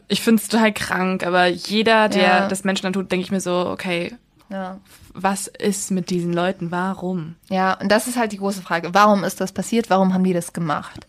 [0.08, 2.48] ich finde es total krank, aber jeder, der Ja.
[2.48, 4.14] das Menschen dann tut, denke ich mir so, okay,
[4.50, 4.78] ja.
[5.16, 6.70] Was ist mit diesen Leuten?
[6.70, 7.36] Warum?
[7.48, 8.92] ja, und das ist halt die große Frage.
[8.92, 9.90] Warum ist das passiert?
[9.90, 11.06] Warum haben die das gemacht?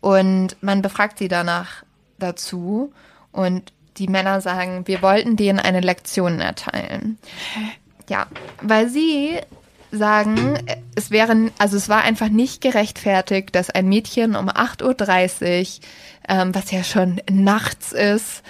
[0.00, 1.84] Und man befragt sie danach
[2.18, 2.92] dazu
[3.32, 7.18] und die Männer sagen, wir wollten denen eine Lektion erteilen.
[8.08, 8.26] Ja,
[8.62, 9.38] weil sie
[9.90, 10.58] sagen,
[10.94, 15.84] es wäre, also es war einfach nicht gerechtfertigt, dass ein Mädchen um 8.30 Uhr,
[16.28, 18.42] ähm, was ja schon nachts ist,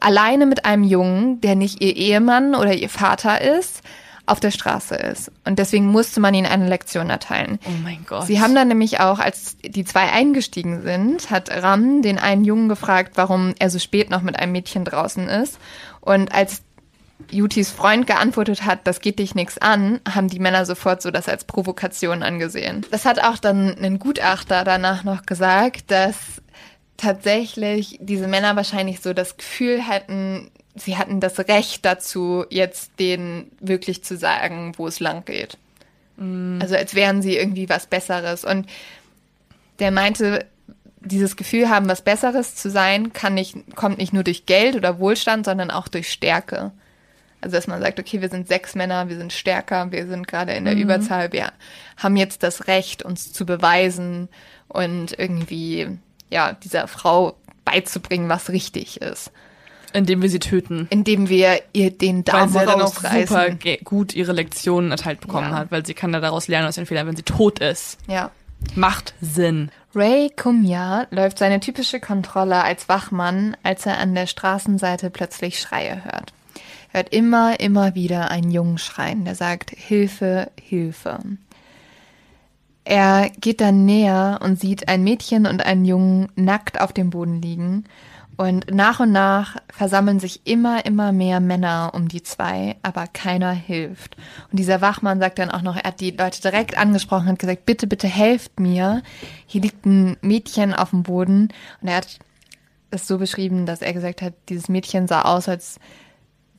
[0.00, 3.82] alleine mit einem Jungen, der nicht ihr Ehemann oder ihr Vater ist,
[4.26, 5.30] auf der Straße ist.
[5.44, 7.58] Und deswegen musste man ihnen eine Lektion erteilen.
[7.66, 8.26] Oh mein Gott.
[8.26, 12.68] Sie haben dann nämlich auch, als die zwei eingestiegen sind, hat Ram den einen Jungen
[12.68, 15.58] gefragt, warum er so spät noch mit einem Mädchen draußen ist.
[16.00, 16.62] Und als
[17.30, 21.28] Jutis Freund geantwortet hat, das geht dich nichts an, haben die Männer sofort so das
[21.28, 22.84] als Provokation angesehen.
[22.90, 26.16] Das hat auch dann ein Gutachter danach noch gesagt, dass
[26.96, 33.50] tatsächlich diese Männer wahrscheinlich so das Gefühl hätten, sie hatten das Recht dazu, jetzt denen
[33.60, 35.56] wirklich zu sagen, wo es lang geht.
[36.16, 38.44] Also als wären sie irgendwie was Besseres.
[38.44, 38.68] Und
[39.80, 40.46] der meinte,
[41.00, 44.98] dieses Gefühl haben, was Besseres zu sein, kann nicht, kommt nicht nur durch Geld oder
[44.98, 46.70] Wohlstand, sondern auch durch Stärke.
[47.40, 50.52] Also dass man sagt, okay, wir sind sechs Männer, wir sind stärker, wir sind gerade
[50.52, 51.52] in der Überzahl, wir
[51.98, 54.28] haben jetzt das Recht, uns zu beweisen
[54.68, 55.98] und irgendwie,
[56.30, 59.30] ja, dieser Frau beizubringen, was richtig ist.
[59.94, 60.86] Indem wir sie töten.
[60.90, 63.48] indem wir ihr den Weil Darm sie ja dann auch super
[63.84, 65.56] gut ihre Lektionen erteilt bekommen Ja.
[65.56, 67.96] hat, weil sie kann da daraus lernen aus den Fehlern, wenn sie tot ist.
[68.08, 68.30] Ja.
[68.74, 69.70] Macht Sinn.
[69.94, 76.02] Ray Kumya läuft seine typische Kontrolle als Wachmann, als er an der Straßenseite plötzlich Schreie
[76.04, 76.32] hört.
[76.92, 81.18] Er hört immer, immer wieder einen Jungen schreien, der sagt Hilfe, Hilfe.
[82.84, 87.40] Er geht dann näher und sieht ein Mädchen und einen Jungen nackt auf dem Boden
[87.40, 87.84] liegen.
[88.36, 93.52] Und nach und nach versammeln sich immer, immer mehr Männer um die zwei, aber keiner
[93.52, 94.16] hilft.
[94.50, 97.66] Und dieser Wachmann sagt dann auch noch, er hat die Leute direkt angesprochen, hat gesagt,
[97.66, 99.02] bitte, bitte helft mir.
[99.46, 101.48] Hier liegt ein Mädchen auf dem Boden.
[101.80, 102.18] Und er hat
[102.90, 105.78] es so beschrieben, dass er gesagt hat, dieses Mädchen sah aus, als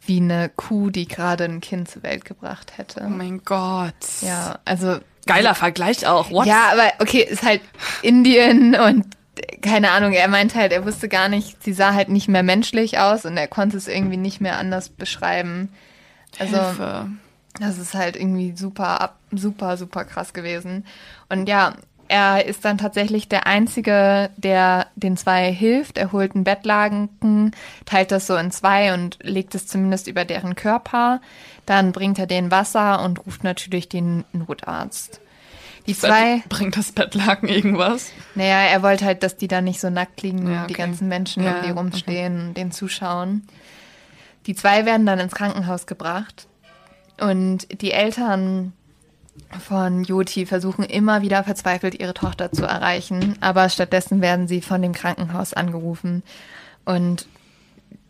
[0.07, 3.03] wie eine Kuh, die gerade ein Kind zur Welt gebracht Oh hätte.
[3.07, 3.93] mein Gott.
[4.21, 6.29] Ja, also Geiler Vergleich auch.
[6.29, 6.45] What?
[6.45, 7.61] ja, aber okay, ist halt
[8.03, 9.05] Indien und
[9.61, 12.99] keine Ahnung, er meint halt, er wusste gar nicht, sie sah halt nicht mehr menschlich
[12.99, 15.69] aus und er konnte es irgendwie nicht mehr anders beschreiben.
[16.39, 17.09] Also, Hilfe.
[17.59, 20.85] das ist halt irgendwie super, ab- super, super krass gewesen.
[21.29, 21.75] Und ja,
[22.07, 25.97] er ist dann tatsächlich der Einzige, der den zwei hilft.
[25.97, 27.51] Er holt einen Bettlaken,
[27.85, 31.19] teilt das so in zwei und legt es zumindest über deren Körper.
[31.65, 35.19] Dann bringt er denen Wasser und ruft natürlich den Notarzt.
[35.87, 38.11] Die zwei, Bringt das Bettlaken irgendwas?
[38.33, 40.83] naja, er wollte halt, dass die da nicht so nackt liegen Ja, und die okay.
[40.83, 41.79] ganzen Menschen Ja, irgendwie okay.
[41.79, 43.47] rumstehen und den zuschauen.
[44.47, 46.47] Die zwei werden dann ins Krankenhaus gebracht
[47.19, 48.73] und die Eltern
[49.59, 54.81] von Joti versuchen immer wieder verzweifelt ihre Tochter zu erreichen, aber stattdessen werden sie von
[54.81, 56.23] dem Krankenhaus angerufen
[56.85, 57.27] und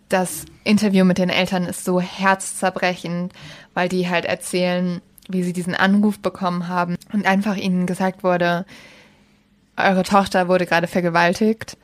[0.09, 3.33] das Interview mit den Eltern ist so herzzerbrechend,
[3.73, 8.65] weil die halt erzählen, wie sie diesen Anruf bekommen haben und einfach ihnen gesagt wurde,
[9.77, 11.77] eure Tochter wurde gerade vergewaltigt.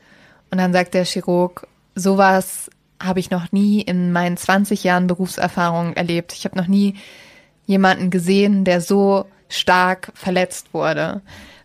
[0.50, 5.94] Und dann sagt der Chirurg, sowas habe ich noch nie in meinen 20 Jahren Berufserfahrung
[5.94, 6.32] erlebt.
[6.32, 6.94] Ich habe noch nie
[7.66, 11.20] jemanden gesehen, der so stark verletzt wurde.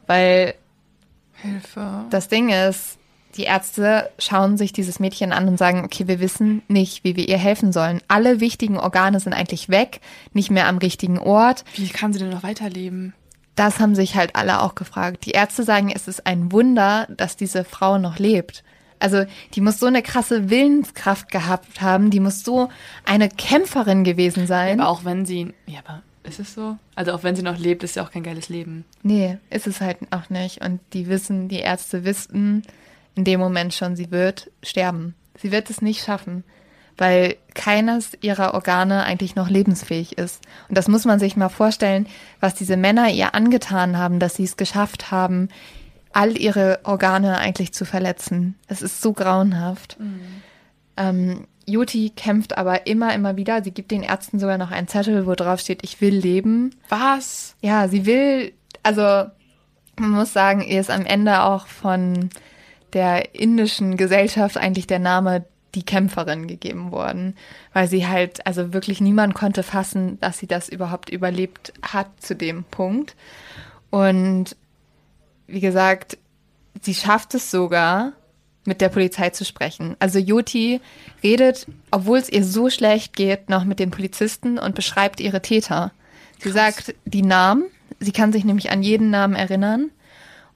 [0.07, 0.55] Weil
[1.41, 2.05] Hilfe.
[2.09, 2.97] das Ding ist,
[3.38, 7.30] die Ärzte schauen sich dieses Mädchen an und sagen, okay, wir wissen nicht, wie wir
[7.30, 8.02] ihr helfen sollen.
[8.08, 10.02] Alle wichtigen Organe sind eigentlich weg,
[10.34, 11.63] nicht mehr am richtigen Ort.
[11.76, 13.13] Wie kann sie denn noch weiterleben?
[13.56, 15.26] Das haben sich halt alle auch gefragt.
[15.26, 18.63] Die Ärzte sagen, es ist ein Wunder, dass diese Frau noch lebt.
[19.00, 22.69] Also die muss so eine krasse Willenskraft gehabt haben, die muss so
[23.06, 24.80] eine Kämpferin gewesen sein.
[24.80, 25.54] Aber auch wenn sie.
[25.67, 26.78] Ja, aber ist es so?
[26.95, 28.86] Also auch wenn sie noch lebt, ist ja auch kein geiles Leben.
[29.04, 30.63] Nee, ist es halt auch nicht.
[30.63, 32.63] Und die wissen, die Ärzte wissen
[33.17, 35.15] in dem Moment schon, sie wird sterben.
[35.38, 36.43] Sie wird es nicht schaffen,
[36.97, 40.43] weil keines ihrer Organe eigentlich noch lebensfähig ist.
[40.69, 42.08] Und das muss man sich mal vorstellen,
[42.39, 45.49] was diese Männer ihr angetan haben, dass sie es geschafft haben,
[46.13, 48.56] all ihre Organe eigentlich zu verletzen.
[48.67, 49.97] Es ist so grauenhaft.
[50.95, 53.63] Ähm, Juti kämpft aber immer, immer wieder.
[53.63, 56.75] Sie gibt den Ärzten sogar noch einen Zettel, wo drauf steht, ich will leben.
[56.89, 57.56] Was?
[57.62, 58.53] Ja, sie will,
[58.84, 59.30] also
[59.99, 62.30] man muss sagen, ihr ist am Ende auch von
[62.93, 65.45] der indischen Gesellschaft eigentlich der Name
[65.76, 67.36] die Kämpferin gegeben worden,
[67.73, 72.36] weil sie halt, also wirklich niemand konnte fassen, dass sie das überhaupt überlebt hat zu
[72.36, 73.15] dem Punkt.
[73.89, 74.56] Und
[75.45, 76.17] wie gesagt,
[76.82, 78.13] sie schafft es sogar,
[78.65, 79.95] mit der Polizei zu sprechen.
[80.00, 80.82] Also Joti
[81.23, 85.91] redet, obwohl es ihr so schlecht geht, noch mit den Polizisten und beschreibt ihre Täter.
[86.39, 87.63] Sie sagt die Namen,
[88.00, 89.89] sie kann sich nämlich an jeden Namen erinnern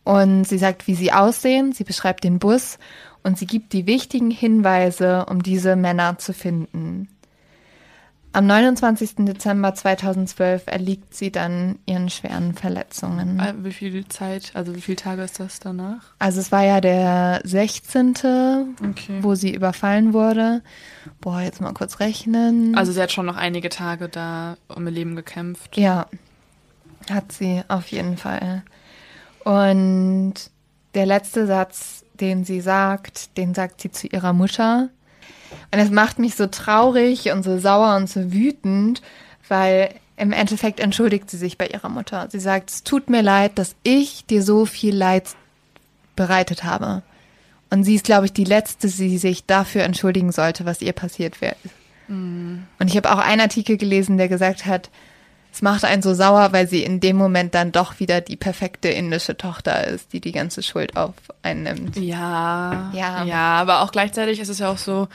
[0.04, 2.78] und sie sagt, wie sie aussehen, sie beschreibt den Bus
[3.24, 7.08] und sie gibt die wichtigen Hinweise, um diese Männer zu finden.
[8.34, 9.16] Am 29.
[9.26, 13.42] Dezember 2012 erliegt sie dann ihren schweren Verletzungen.
[13.42, 16.14] Äh, Wie viel Zeit, also wie viele Tage ist das danach?
[16.18, 18.14] Also es war ja der 16.,
[18.90, 19.20] Okay.
[19.22, 20.62] wo sie überfallen wurde.
[21.20, 22.74] Boah, jetzt mal kurz rechnen.
[22.78, 25.76] Also sie hat schon noch einige Tage da um ihr Leben gekämpft.
[25.78, 26.08] Ja,
[27.10, 28.64] hat sie auf jeden Fall.
[29.44, 30.34] Und
[30.94, 34.90] der letzte Satz, den sie sagt, den sagt sie zu ihrer Mutter.
[35.72, 39.02] Und es macht mich so traurig und so sauer und so wütend,
[39.48, 42.28] weil im Endeffekt entschuldigt sie sich bei ihrer Mutter.
[42.32, 45.30] Sie sagt, es tut mir leid, dass ich dir so viel Leid
[46.16, 47.02] bereitet habe.
[47.70, 51.42] Und sie ist, glaube ich, die Letzte, die sich dafür entschuldigen sollte, was ihr passiert
[51.42, 51.56] wäre.
[52.80, 54.90] Und ich habe auch einen Artikel gelesen, der gesagt hat,
[55.54, 58.88] es macht einen so sauer, weil sie in dem Moment dann doch wieder die perfekte
[58.90, 61.98] indische Tochter ist, die die ganze Schuld auf einen nimmt.
[61.98, 63.24] Ja, Ja.
[63.26, 65.08] ja, aber auch gleichzeitig ist es ja auch so,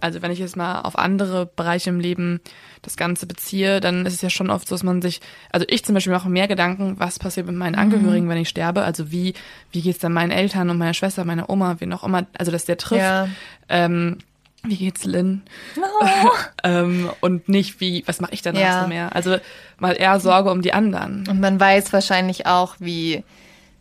[0.00, 2.40] also wenn ich jetzt mal auf andere Bereiche im Leben
[2.80, 5.20] das Ganze beziehe, dann ist es ja schon oft so, dass man sich,
[5.50, 8.82] also ich zum Beispiel mache mehr Gedanken, was passiert mit meinen Angehörigen, wenn ich sterbe,
[8.82, 9.34] also wie,
[9.72, 12.64] wie geht's dann meinen Eltern und meiner Schwester, meiner Oma, wen auch immer, also dass
[12.64, 13.02] der trifft.
[13.02, 13.28] Ja.
[13.68, 14.16] Ähm,
[14.62, 15.42] wie geht's Lynn?
[15.76, 16.30] Oh.
[16.64, 18.82] ähm, und nicht wie, was mache ich danach ja.
[18.82, 19.14] so mehr?
[19.14, 19.38] Also
[19.78, 21.26] mal eher Sorge um die anderen.
[21.28, 23.24] Und man weiß wahrscheinlich auch, wie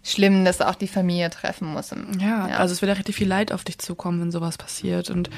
[0.03, 1.91] schlimm das auch die Familie treffen muss.
[2.19, 2.57] Ja, ja.
[2.57, 5.09] also es wird ja richtig viel Leid auf dich zukommen, wenn sowas passiert.
[5.09, 5.29] Und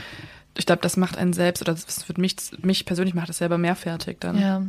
[0.58, 3.58] ich glaube, das macht einen selbst, oder das wird mich, mich persönlich macht das selber
[3.58, 4.40] mehr fertig dann.
[4.40, 4.62] Ja.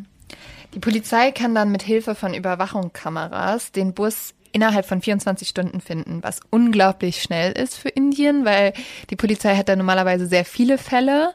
[0.75, 6.23] Die Polizei kann dann mit Hilfe von Überwachungskameras den Bus innerhalb von 24 Stunden finden,
[6.23, 8.73] was unglaublich schnell ist für Indien, weil
[9.11, 11.33] die Polizei hat da normalerweise sehr viele Fälle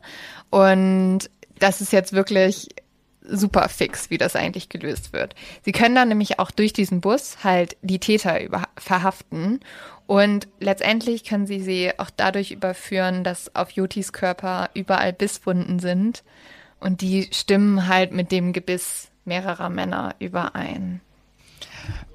[0.50, 2.70] und das ist jetzt wirklich
[3.30, 5.36] super fix, wie das eigentlich gelöst wird.
[5.64, 9.60] Sie können dann nämlich auch durch diesen Bus halt die Täter über verhaften
[10.06, 16.24] und letztendlich können sie sie auch dadurch überführen, dass auf Jotis Körper überall Bisswunden sind
[16.80, 21.02] und die stimmen halt mit dem Gebiss mehrerer Männer überein.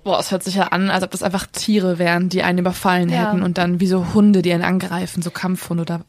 [0.04, 3.08] Boah, es hört sich ja an, als ob das einfach Tiere wären, die einen überfallen
[3.08, 3.26] ja.
[3.26, 6.04] hätten und dann wie so Hunde, die einen angreifen, so Kampfhunde oder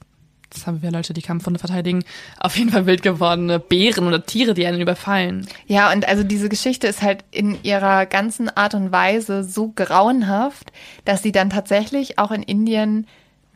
[0.54, 2.04] das haben wir Leute, die Kampfhunde verteidigen,
[2.40, 5.48] auf jeden Fall wild gewordene Bären oder Tiere, die einen überfallen.
[5.66, 10.72] Ja, und also diese Geschichte ist halt in ihrer ganzen Art und Weise so grauenhaft,
[11.06, 13.08] dass sie dann tatsächlich auch in Indien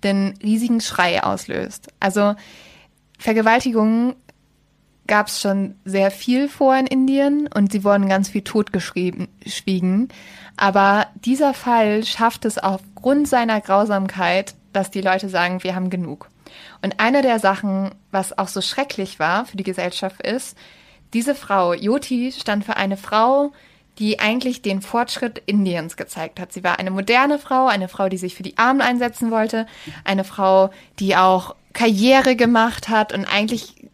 [0.03, 1.87] den riesigen Schrei auslöst.
[1.99, 2.35] Also
[3.19, 4.15] Vergewaltigungen
[5.07, 10.09] gab es schon sehr viel vor in Indien und sie wurden ganz viel totgeschwiegen.
[10.57, 16.29] Aber dieser Fall schafft es aufgrund seiner Grausamkeit, dass die Leute sagen, wir haben genug.
[16.81, 20.57] Und eine der Sachen, was auch so schrecklich war für die Gesellschaft, ist,
[21.13, 23.53] diese Frau, Yoti, stand für eine Frau,
[23.99, 26.53] die eigentlich den Fortschritt Indiens gezeigt hat.
[26.53, 29.65] Sie war eine moderne Frau, eine Frau, die sich für die Armen einsetzen wollte,
[30.03, 33.87] eine Frau, die auch Karriere gemacht hat und eigentlich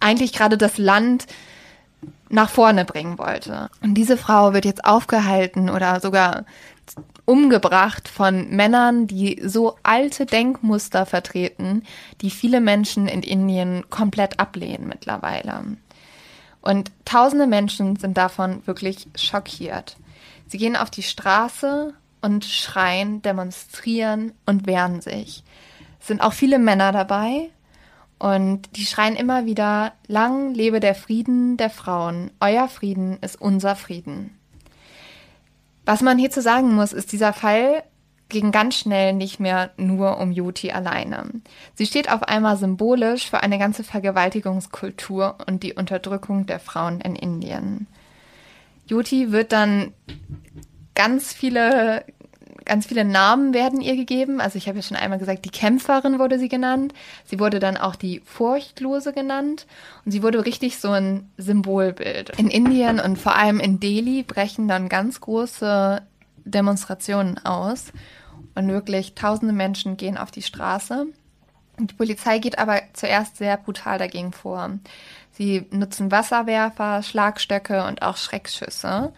[0.00, 1.26] eigentlich gerade das Land
[2.28, 3.70] nach vorne bringen wollte.
[3.82, 6.44] Und diese Frau wird jetzt aufgehalten oder sogar
[7.24, 11.82] umgebracht von Männern, die so alte Denkmuster vertreten,
[12.20, 15.76] die viele Menschen in Indien komplett ablehnen mittlerweile.
[16.60, 19.96] Und tausende Menschen sind davon wirklich schockiert.
[20.46, 25.44] Sie gehen auf die Straße und schreien, demonstrieren und wehren sich.
[26.00, 27.50] Es sind auch viele Männer dabei,
[28.18, 33.76] und die schreien immer wieder, lang lebe der Frieden der Frauen, euer Frieden ist unser
[33.76, 34.38] Frieden.
[35.84, 37.82] Was man hierzu sagen muss, ist, dieser Fall
[38.28, 41.28] ging ganz schnell nicht mehr nur um Joti alleine.
[41.74, 47.16] Sie steht auf einmal symbolisch für eine ganze Vergewaltigungskultur und die Unterdrückung der Frauen in
[47.16, 47.86] Indien.
[48.86, 49.92] Joti wird dann
[50.94, 52.04] ganz viele
[52.64, 54.40] ganz viele Namen werden ihr gegeben.
[54.40, 56.94] Also ich habe ja schon einmal gesagt, die Kämpferin wurde sie genannt.
[57.24, 59.66] Sie wurde dann auch die Furchtlose genannt.
[60.04, 62.30] Und sie wurde richtig so ein Symbolbild.
[62.38, 66.02] In Indien und vor allem in Delhi brechen dann ganz große
[66.44, 67.92] Demonstrationen aus.
[68.54, 71.06] Und wirklich tausende Menschen gehen auf die Straße.
[71.78, 74.70] Die Polizei geht aber zuerst sehr brutal dagegen vor.
[75.32, 79.12] Sie nutzen Wasserwerfer, Schlagstöcke und auch Schreckschüsse.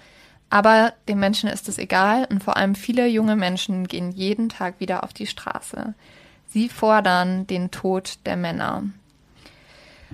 [0.50, 4.80] Aber den Menschen ist es egal und vor allem viele junge Menschen gehen jeden Tag
[4.80, 5.94] wieder auf die Straße.
[6.46, 8.84] Sie fordern den Tod der Männer.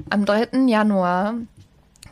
[0.08, 0.66] Am 3.
[0.66, 1.34] Januar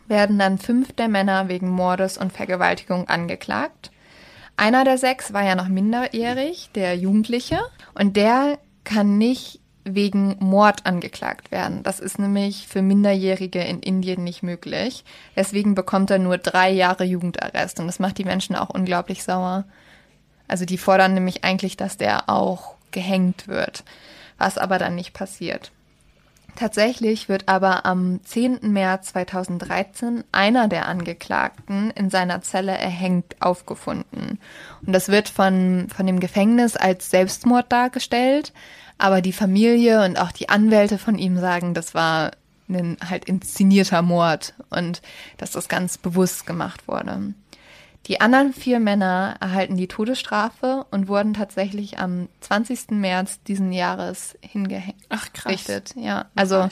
[0.07, 3.91] werden dann fünf der Männer wegen Mordes und Vergewaltigung angeklagt.
[4.57, 7.61] Einer der sechs war ja noch minderjährig, der Jugendliche,
[7.95, 11.83] und der kann nicht wegen Mord angeklagt werden.
[11.83, 15.05] Das ist nämlich für Minderjährige in Indien nicht möglich.
[15.37, 19.65] Deswegen bekommt er nur drei Jahre Jugendarrest und das macht die Menschen auch unglaublich sauer.
[20.49, 23.85] Also die fordern nämlich eigentlich, dass der auch gehängt wird,
[24.39, 25.71] was aber dann nicht passiert.
[26.57, 28.73] Tatsächlich wird aber am 10.
[28.73, 34.39] März 2013 einer der Angeklagten in seiner Zelle erhängt aufgefunden.
[34.85, 38.53] Und das wird von, von dem Gefängnis als Selbstmord dargestellt.
[39.01, 42.33] Aber die Familie und auch die Anwälte von ihm sagen, das war
[42.69, 45.01] ein halt inszenierter Mord und
[45.39, 47.33] dass das ganz bewusst gemacht wurde.
[48.07, 52.91] Die anderen vier Männer erhalten die Todesstrafe und wurden tatsächlich am 20.
[52.91, 55.03] März diesen Jahres hingehängt.
[55.09, 55.65] Ach krass.
[55.97, 56.69] Ja, also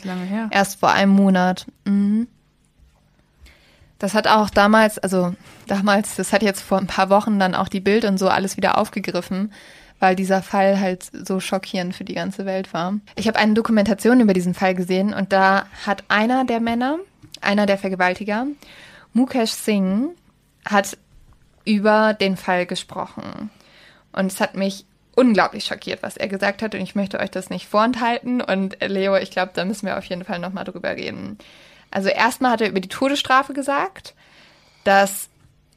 [0.51, 1.67] erst vor einem Monat.
[1.87, 2.29] Mhm.
[3.99, 5.35] Das hat auch damals, also
[5.67, 8.59] damals, das hat jetzt vor ein paar Wochen dann auch die Bild und so alles
[8.59, 9.51] wieder aufgegriffen,
[10.01, 12.95] weil dieser Fall halt so schockierend für die ganze Welt war.
[13.17, 16.99] Ich habe eine Dokumentation über diesen Fall gesehen und da hat einer der Männer,
[17.41, 18.47] einer der Vergewaltiger,
[19.13, 20.11] Mukesh Singh,
[20.65, 20.97] hat
[21.65, 23.51] über den Fall gesprochen.
[24.13, 24.85] Und es hat mich
[25.15, 26.75] unglaublich schockiert, was er gesagt hat.
[26.75, 28.41] Und ich möchte euch das nicht vorenthalten.
[28.41, 31.39] Und Leo, ich glaube, da müssen wir auf jeden Fall nochmal drüber reden.
[31.91, 34.15] Also erstmal hat er über die Todesstrafe gesagt,
[34.85, 35.29] dass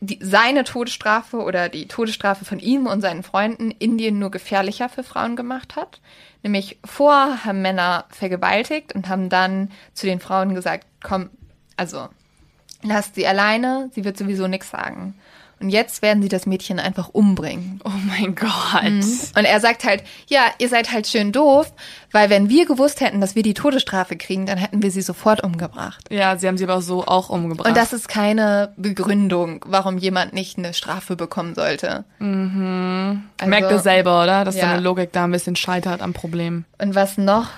[0.02, 5.04] die, seine Todesstrafe oder die Todesstrafe von ihm und seinen Freunden Indien nur gefährlicher für
[5.04, 6.02] Frauen gemacht hat.
[6.42, 11.30] Nämlich vorher haben Männer vergewaltigt und haben dann zu den Frauen gesagt, komm,
[11.78, 12.10] also
[12.82, 15.14] lasst sie alleine, sie wird sowieso nichts sagen.
[15.62, 17.80] Und jetzt werden sie das Mädchen einfach umbringen.
[17.84, 18.84] Oh mein Gott.
[18.84, 19.04] Mhm.
[19.38, 21.72] Und er sagt halt, ja, ihr seid halt schön doof,
[22.12, 25.44] weil wenn wir gewusst hätten, dass wir die Todesstrafe kriegen, dann hätten wir sie sofort
[25.44, 26.06] umgebracht.
[26.10, 27.68] Ja, sie haben sie aber so auch umgebracht.
[27.68, 32.06] Und das ist keine Begründung, warum jemand nicht eine Strafe bekommen sollte.
[32.20, 33.24] mhm.
[33.46, 34.46] Merkt ihr selber, oder?
[34.46, 34.68] Dass ja.
[34.68, 36.66] deine Logik da ein bisschen scheitert am Problem.
[36.80, 37.50] Und was noch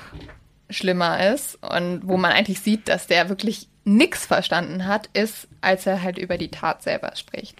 [0.69, 5.85] schlimmer ist und wo man eigentlich sieht, dass der wirklich nix verstanden hat, ist, als
[5.85, 7.57] er halt über die Tat selber spricht.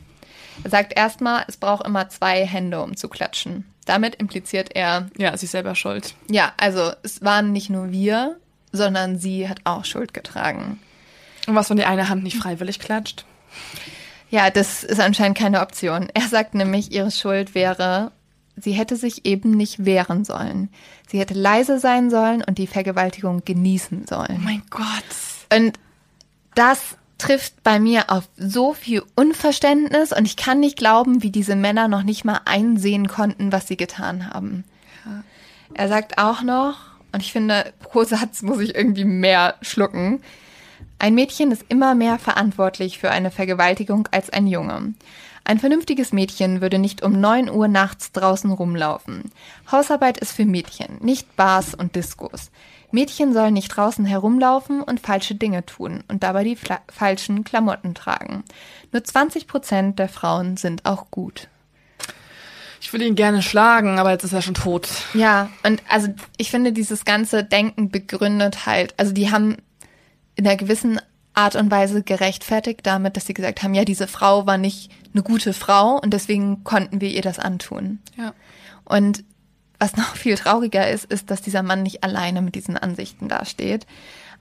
[0.64, 3.66] Er sagt erstmal, es braucht immer zwei Hände, um zu klatschen.
[3.86, 6.16] Damit impliziert er, Ja, sich selber schuld.
[6.30, 8.38] ja, also es waren nicht nur wir,
[8.72, 10.80] sondern sie hat auch Schuld getragen.
[11.48, 13.26] Und was, wenn die eine Hand nicht freiwillig klatscht?
[14.30, 16.08] Ja, das ist anscheinend keine Option.
[16.14, 18.12] Er sagt nämlich, ihre Schuld wäre,
[18.56, 20.70] sie hätte sich eben nicht wehren sollen.
[21.08, 24.38] Sie hätte leise sein sollen und die Vergewaltigung genießen sollen.
[24.40, 24.86] Oh mein Gott.
[25.54, 25.78] Und
[26.56, 31.56] das trifft bei mir auf so viel Unverständnis und ich kann nicht glauben, wie diese
[31.56, 34.66] Männer noch nicht mal einsehen konnten, was sie getan haben.
[35.74, 36.76] Er sagt auch noch,
[37.14, 40.22] und ich finde, pro Satz muss ich irgendwie mehr schlucken,
[41.00, 44.94] ein Mädchen ist immer mehr verantwortlich für eine Vergewaltigung als ein Junge.
[45.46, 49.32] Ein vernünftiges Mädchen würde nicht um 9 Uhr nachts draußen rumlaufen.
[49.72, 52.52] Hausarbeit ist für Mädchen, nicht Bars und Diskos.
[52.94, 56.58] Mädchen sollen nicht draußen herumlaufen und falsche Dinge tun und dabei die
[56.92, 58.44] falschen Klamotten tragen.
[58.92, 61.48] Nur 20 Prozent der Frauen sind auch gut.
[62.80, 64.90] Ich will ihn gerne schlagen, aber jetzt ist er schon tot.
[65.14, 69.58] Ja, und also ich finde, dieses ganze Denken begründet halt, also die haben
[70.36, 71.00] in einer gewissen
[71.34, 75.24] Art und Weise gerechtfertigt damit, dass sie gesagt haben, ja, diese Frau war nicht eine
[75.24, 78.00] gute Frau und deswegen konnten wir ihr das antun.
[78.18, 78.34] Ja.
[78.86, 79.24] Und
[79.80, 83.86] was noch viel trauriger ist, ist, dass dieser Mann nicht alleine mit diesen Ansichten dasteht.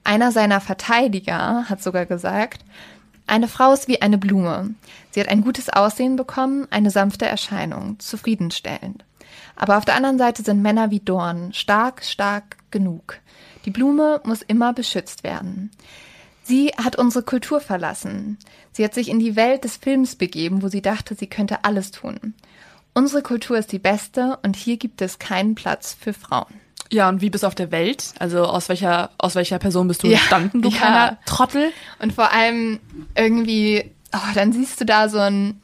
[0.03, 2.63] Einer seiner Verteidiger hat sogar gesagt,
[3.25, 4.75] eine Frau ist wie eine Blume.
[5.11, 9.05] Sie hat ein gutes Aussehen bekommen, eine sanfte Erscheinung, zufriedenstellend.
[9.55, 13.19] Aber auf der anderen Seite sind Männer wie Dorn, stark, stark genug.
[13.65, 15.71] Die Blume muss immer beschützt werden.
[16.43, 18.37] Sie hat unsere Kultur verlassen.
[18.73, 21.91] Sie hat sich in die Welt des Films begeben, wo sie dachte, sie könnte alles
[21.91, 22.33] tun.
[22.93, 26.53] Unsere Kultur ist die beste und hier gibt es keinen Platz für Frauen.
[26.91, 28.13] Ja, und wie bist du auf der Welt?
[28.19, 30.17] Also aus welcher, aus welcher Person bist du Ja.
[30.17, 30.77] entstanden, du Ja.
[30.77, 31.71] kleiner Trottel?
[31.99, 32.79] Und vor allem
[33.15, 35.59] irgendwie, oh, dann siehst du da so einen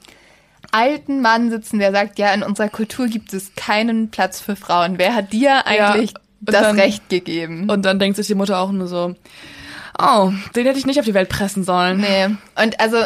[0.72, 4.98] alten Mann sitzen, der sagt, ja, in unserer Kultur gibt es keinen Platz für Frauen.
[4.98, 7.70] Wer hat dir eigentlich und das dann- Recht gegeben?
[7.70, 9.14] Und dann denkt sich die Mutter auch nur so,
[10.00, 11.98] oh, den hätte ich nicht auf die Welt pressen sollen.
[12.00, 12.26] Nee.
[12.64, 13.04] Und also,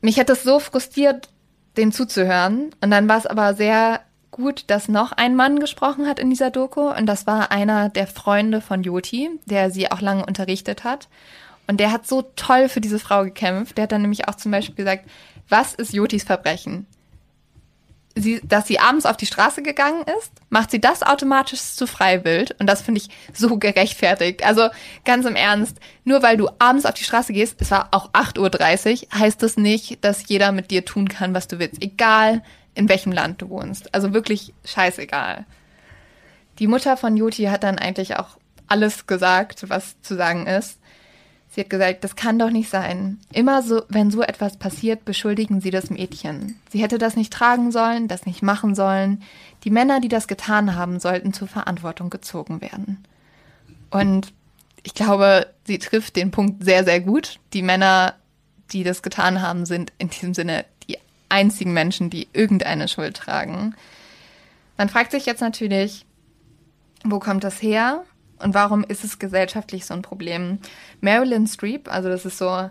[0.00, 1.28] mich hat das so frustriert,
[1.76, 2.70] den zuzuhören.
[2.80, 4.00] Und dann war es aber sehr
[4.30, 6.88] gut, dass noch ein Mann gesprochen hat in dieser Doku.
[6.90, 11.08] Und das war einer der Freunde von Joti, der sie auch lange unterrichtet hat.
[11.66, 13.78] Und der hat so toll für diese Frau gekämpft.
[13.78, 15.06] Der hat dann nämlich auch zum Beispiel gesagt,
[15.48, 16.86] was ist Jotis Verbrechen?
[18.16, 22.50] Sie, dass sie abends auf die Straße gegangen ist, macht sie das automatisch zu freiwillig.
[22.60, 24.44] Und das finde ich so gerechtfertigt.
[24.44, 24.68] Also
[25.04, 29.02] ganz im Ernst, nur weil du abends auf die Straße gehst, es war auch 8.30
[29.02, 31.82] Uhr, heißt das nicht, dass jeder mit dir tun kann, was du willst.
[31.82, 32.42] Egal,
[32.74, 33.92] in welchem Land du wohnst.
[33.94, 35.44] Also wirklich scheißegal.
[36.58, 38.38] Die Mutter von Joti hat dann eigentlich auch
[38.68, 40.78] alles gesagt, was zu sagen ist.
[41.54, 43.20] Sie hat gesagt, das kann doch nicht sein.
[43.32, 46.58] Immer so, wenn so etwas passiert, beschuldigen sie das Mädchen.
[46.68, 49.22] Sie hätte das nicht tragen sollen, das nicht machen sollen.
[49.62, 53.04] Die Männer, die das getan haben, sollten zur Verantwortung gezogen werden.
[53.90, 54.32] Und
[54.82, 57.38] ich glaube, sie trifft den Punkt sehr, sehr gut.
[57.52, 58.14] Die Männer,
[58.72, 60.98] die das getan haben, sind in diesem Sinne die
[61.28, 63.76] einzigen Menschen, die irgendeine Schuld tragen.
[64.76, 66.04] Man fragt sich jetzt natürlich,
[67.04, 68.02] wo kommt das her?
[68.38, 70.58] Und warum ist es gesellschaftlich so ein Problem?
[71.00, 72.70] Marilyn Streep, also das ist so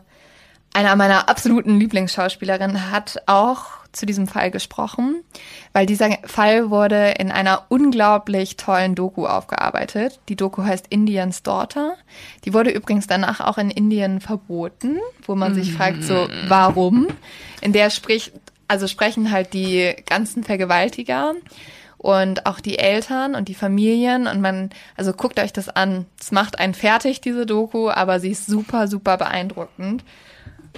[0.74, 5.24] einer meiner absoluten Lieblingsschauspielerinnen, hat auch zu diesem Fall gesprochen,
[5.72, 10.20] weil dieser Fall wurde in einer unglaublich tollen Doku aufgearbeitet.
[10.30, 11.96] Die Doku heißt Indians Daughter.
[12.44, 14.98] Die wurde übrigens danach auch in Indien verboten,
[15.28, 17.08] wo man sich fragt, so warum?
[17.62, 18.34] In der spricht,
[18.68, 21.36] also sprechen halt die ganzen Vergewaltiger
[22.04, 26.06] und auch die Eltern und die Familien und man, also guckt euch das an.
[26.20, 30.04] Es macht einen fertig, diese Doku, aber sie ist super, super beeindruckend.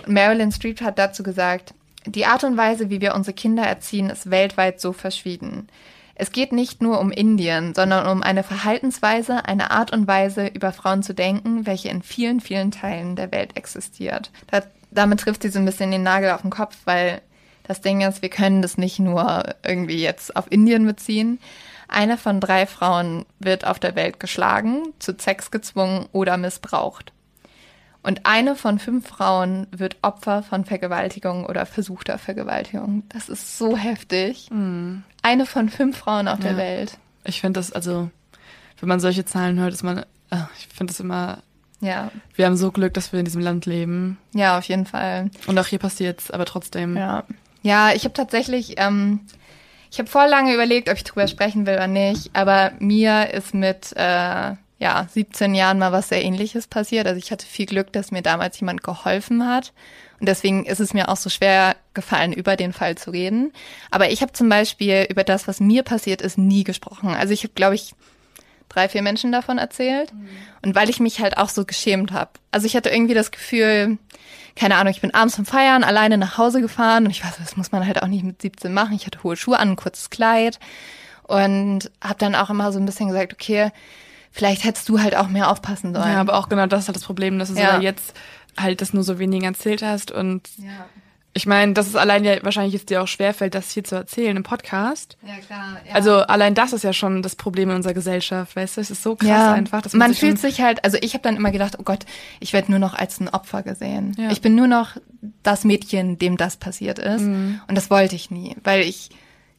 [0.06, 1.74] Marilyn Streep hat dazu gesagt,
[2.06, 5.68] die Art und Weise, wie wir unsere Kinder erziehen, ist weltweit so verschwiegen.
[6.14, 10.72] Es geht nicht nur um Indien, sondern um eine Verhaltensweise, eine Art und Weise, über
[10.72, 14.30] Frauen zu denken, welche in vielen, vielen Teilen der Welt existiert.
[14.52, 14.62] Da,
[14.92, 17.22] damit trifft sie so ein bisschen den Nagel auf den Kopf, weil
[17.68, 21.40] Das Ding ist, wir können das nicht nur irgendwie jetzt auf Indien beziehen.
[21.88, 27.12] Eine von drei Frauen wird auf der Welt geschlagen, zu Sex gezwungen oder missbraucht.
[28.02, 33.04] Und eine von fünf Frauen wird Opfer von Vergewaltigung oder versuchter Vergewaltigung.
[33.10, 34.50] Das ist so heftig.
[34.52, 35.04] Mhm.
[35.24, 36.50] Eine von fünf Frauen auf ja.
[36.50, 37.00] der Welt.
[37.24, 38.12] Ich finde das, also,
[38.80, 40.00] wenn man solche Zahlen hört, ist man,
[40.30, 41.40] äh, ich finde das immer
[41.82, 42.12] ja.
[42.36, 44.18] Wir haben so Glück, dass wir in diesem Land leben.
[44.34, 45.30] Ja, auf jeden Fall.
[45.48, 46.96] Und auch hier passiert es, aber trotzdem.
[46.98, 47.24] Ja.
[47.66, 49.22] Ja, ich habe tatsächlich, ähm,
[49.90, 53.56] ich habe voll lange überlegt, ob ich drüber sprechen will oder nicht, aber mir ist
[53.56, 57.08] mit äh, ja 17 Jahren mal was sehr Ähnliches passiert.
[57.08, 59.74] Also ich hatte viel Glück, dass mir damals jemand geholfen hat.
[60.20, 63.52] Und deswegen ist es mir auch so schwer gefallen, über den Fall zu reden.
[63.90, 67.16] Aber ich habe zum Beispiel über das, was mir passiert ist, nie gesprochen.
[67.16, 67.96] Also ich habe, glaube ich,
[68.70, 70.14] drei, vier Menschen davon erzählt.
[70.14, 70.28] Mhm.
[70.62, 72.30] Und weil ich mich halt auch so geschämt habe.
[72.52, 73.98] Also ich hatte irgendwie das Gefühl,
[74.56, 77.58] keine Ahnung, ich bin abends vom Feiern alleine nach Hause gefahren und ich weiß, das
[77.58, 78.94] muss man halt auch nicht mit 17 machen.
[78.94, 80.60] Ich hatte hohe Schuhe an, ein kurzes Kleid
[81.24, 83.72] und habe dann auch immer so ein bisschen gesagt, okay,
[84.32, 86.12] vielleicht hättest du halt auch mehr aufpassen sollen.
[86.12, 87.80] Ja, aber auch genau das ist halt das Problem, dass du ja.
[87.80, 88.16] jetzt
[88.58, 90.86] halt das nur so wenig erzählt hast und ja.
[91.38, 94.38] Ich meine, dass es allein ja wahrscheinlich jetzt dir auch schwerfällt, das hier zu erzählen
[94.38, 95.18] im Podcast.
[95.22, 95.82] Ja, klar.
[95.86, 95.94] Ja.
[95.94, 98.82] Also allein das ist ja schon das Problem in unserer Gesellschaft, weißt du?
[98.82, 99.82] Es ist so krass ja, einfach.
[99.82, 102.06] Dass man, man sich fühlt sich halt, also ich habe dann immer gedacht, oh Gott,
[102.40, 104.16] ich werde nur noch als ein Opfer gesehen.
[104.18, 104.32] Ja.
[104.32, 104.92] Ich bin nur noch
[105.44, 107.24] das Mädchen, dem das passiert ist.
[107.24, 107.60] Mhm.
[107.68, 109.10] Und das wollte ich nie, weil ich,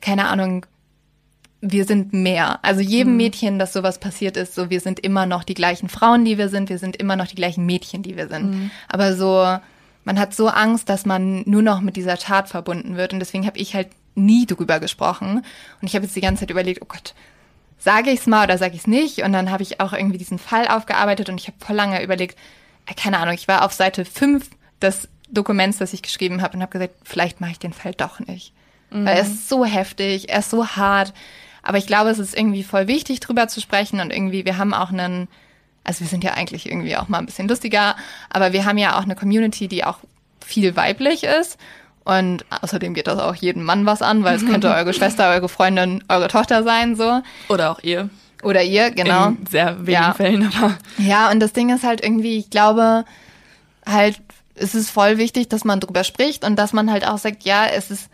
[0.01, 0.65] keine Ahnung,
[1.61, 2.59] wir sind mehr.
[2.65, 3.17] Also jedem mhm.
[3.19, 6.49] Mädchen, das sowas passiert ist, so wir sind immer noch die gleichen Frauen, die wir
[6.49, 8.51] sind, wir sind immer noch die gleichen Mädchen, die wir sind.
[8.51, 8.71] Mhm.
[8.89, 9.59] Aber so
[10.07, 13.13] man hat so Angst, dass man nur noch mit dieser Tat verbunden wird.
[13.13, 15.45] Und deswegen habe ich halt nie drüber gesprochen.
[15.83, 17.13] Und ich habe jetzt die ganze Zeit überlegt, oh Gott,
[17.77, 19.25] sage ich es mal oder sage ich es nicht?
[19.25, 22.39] Und dann habe ich auch irgendwie diesen Fall aufgearbeitet und ich habe voll lange überlegt,
[22.87, 24.49] äh, keine Ahnung, ich war auf Seite 5
[24.81, 28.21] des Dokuments, das ich geschrieben habe und habe gesagt, vielleicht mache ich den Fall doch
[28.21, 28.53] nicht.
[28.91, 29.07] Mhm.
[29.07, 31.15] Weil er ist so heftig, er ist so hart.
[31.65, 34.73] Aber ich glaube, es ist irgendwie voll wichtig, drüber zu sprechen und irgendwie, wir haben
[34.73, 35.27] auch einen
[35.87, 37.97] also wir sind ja eigentlich irgendwie auch mal ein bisschen lustiger,
[38.29, 39.99] aber wir haben ja auch eine Community, die auch
[40.45, 41.59] viel weiblich ist.
[42.05, 45.49] Und außerdem geht das auch jedem Mann was an, weil es könnte eure Schwester, eure
[45.49, 47.21] Freundin, eure Tochter sein, so.
[47.49, 48.11] Oder auch ihr.
[48.43, 49.29] Oder ihr, genau.
[49.29, 50.13] In sehr wenigen ja.
[50.13, 50.77] Fällen, aber.
[50.99, 53.05] Ja, und das Ding ist halt irgendwie, ich glaube,
[53.85, 54.21] halt,
[54.55, 57.67] es ist voll wichtig, dass man drüber spricht und dass man halt auch sagt, ja,
[57.67, 58.09] es ist,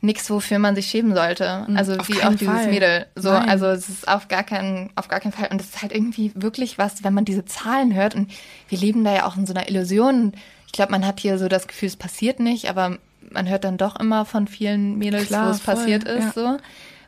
[0.00, 1.64] nichts, wofür man sich schämen sollte.
[1.66, 1.76] Mhm.
[1.76, 2.68] Also auf wie auch dieses Fall.
[2.68, 3.06] Mädel.
[3.16, 3.48] So, Nein.
[3.48, 5.48] also es ist auf gar keinen, auf gar keinen Fall.
[5.50, 8.14] Und es ist halt irgendwie wirklich was, wenn man diese Zahlen hört.
[8.14, 8.30] Und
[8.68, 10.32] wir leben da ja auch in so einer Illusion.
[10.66, 12.98] Ich glaube, man hat hier so das Gefühl, es passiert nicht, aber
[13.30, 16.36] man hört dann doch immer von vielen Mädels, wo es passiert ist.
[16.36, 16.58] Ja.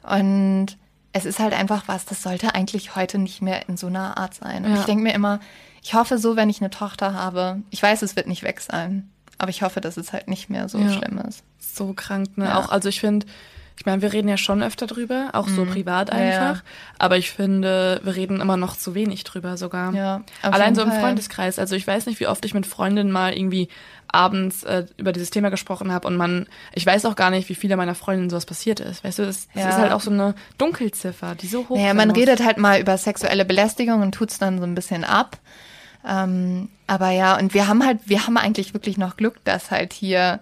[0.04, 0.14] So.
[0.14, 0.76] Und
[1.12, 4.34] es ist halt einfach was, das sollte eigentlich heute nicht mehr in so einer Art
[4.34, 4.64] sein.
[4.64, 4.80] Und ja.
[4.80, 5.40] ich denke mir immer,
[5.82, 9.10] ich hoffe so, wenn ich eine Tochter habe, ich weiß, es wird nicht weg sein.
[9.40, 10.90] Aber ich hoffe, dass es halt nicht mehr so ja.
[10.90, 11.42] schlimm ist.
[11.58, 12.44] So krank, ne?
[12.44, 12.58] Ja.
[12.58, 13.24] Auch, also ich finde,
[13.78, 15.56] ich meine, wir reden ja schon öfter drüber, auch mhm.
[15.56, 16.56] so privat einfach.
[16.56, 16.62] Ja,
[16.98, 19.94] aber ich finde, wir reden immer noch zu wenig drüber sogar.
[19.94, 20.92] Ja, Allein so im.
[20.92, 21.58] Freundeskreis.
[21.58, 23.68] Also ich weiß nicht, wie oft ich mit Freundinnen mal irgendwie
[24.08, 27.54] abends äh, über dieses Thema gesprochen habe und man, ich weiß auch gar nicht, wie
[27.54, 29.02] viele meiner Freundinnen sowas passiert ist.
[29.02, 29.70] Weißt du, das, das ja.
[29.70, 31.82] ist halt auch so eine Dunkelziffer, die so hoch ist.
[31.82, 32.18] Ja, man muss.
[32.18, 35.38] redet halt mal über sexuelle Belästigung und tut's dann so ein bisschen ab.
[36.06, 39.92] Ähm, aber ja, und wir haben halt, wir haben eigentlich wirklich noch Glück, dass halt
[39.92, 40.40] hier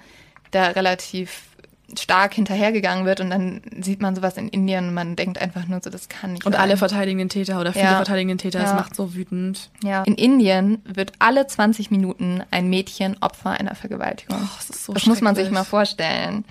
[0.51, 1.49] da relativ
[1.97, 5.81] stark hinterhergegangen wird und dann sieht man sowas in Indien und man denkt einfach nur
[5.83, 6.61] so, das kann nicht Und sein.
[6.61, 7.97] alle verteidigen den Täter oder viele ja.
[7.97, 8.67] verteidigen den Täter, ja.
[8.67, 9.71] das macht so wütend.
[9.83, 10.03] Ja.
[10.03, 14.37] In Indien wird alle 20 Minuten ein Mädchen Opfer einer Vergewaltigung.
[14.39, 16.45] Oh, das ist so das muss man sich mal vorstellen.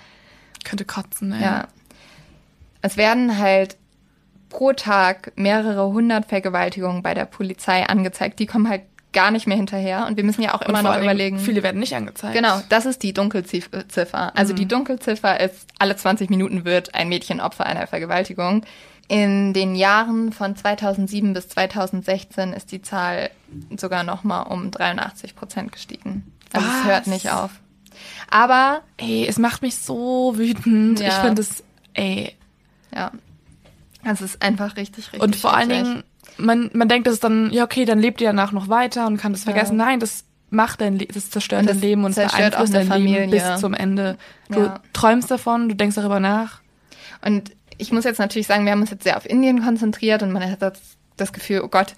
[0.63, 1.43] Könnte kotzen, ey.
[1.43, 1.67] Ja.
[2.81, 3.77] Es werden halt
[4.49, 8.39] pro Tag mehrere hundert Vergewaltigungen bei der Polizei angezeigt.
[8.39, 8.81] Die kommen halt
[9.13, 10.05] gar nicht mehr hinterher.
[10.07, 11.39] Und wir müssen ja auch immer noch überlegen.
[11.39, 12.35] Viele werden nicht angezeigt.
[12.35, 14.31] Genau, das ist die Dunkelziffer.
[14.35, 14.57] Also mhm.
[14.57, 18.63] die Dunkelziffer ist, alle 20 Minuten wird ein Mädchen Opfer einer Vergewaltigung.
[19.07, 23.29] In den Jahren von 2007 bis 2016 ist die Zahl
[23.77, 26.31] sogar noch mal um 83 Prozent gestiegen.
[26.51, 26.75] Also Was?
[26.75, 27.51] es hört nicht auf.
[28.29, 30.99] Aber ey, es macht mich so wütend.
[30.99, 31.07] Ja.
[31.07, 32.35] Ich finde es, ey.
[32.93, 33.11] Ja.
[34.03, 35.21] Es ist einfach richtig, richtig.
[35.21, 36.03] Und vor allen Dingen
[36.37, 39.17] man, man denkt, das ist dann, ja, okay, dann lebt ihr danach noch weiter und
[39.17, 39.77] kann das vergessen.
[39.77, 39.85] Ja.
[39.85, 43.25] Nein, das macht dein Leben, das zerstört das dein Leben und beeinflusst dein Familie.
[43.25, 44.17] Leben bis zum Ende.
[44.49, 44.79] Du ja.
[44.93, 46.61] träumst davon, du denkst darüber nach.
[47.25, 50.31] Und ich muss jetzt natürlich sagen, wir haben uns jetzt sehr auf Indien konzentriert und
[50.31, 50.79] man hat das,
[51.17, 51.93] das Gefühl, oh Gott,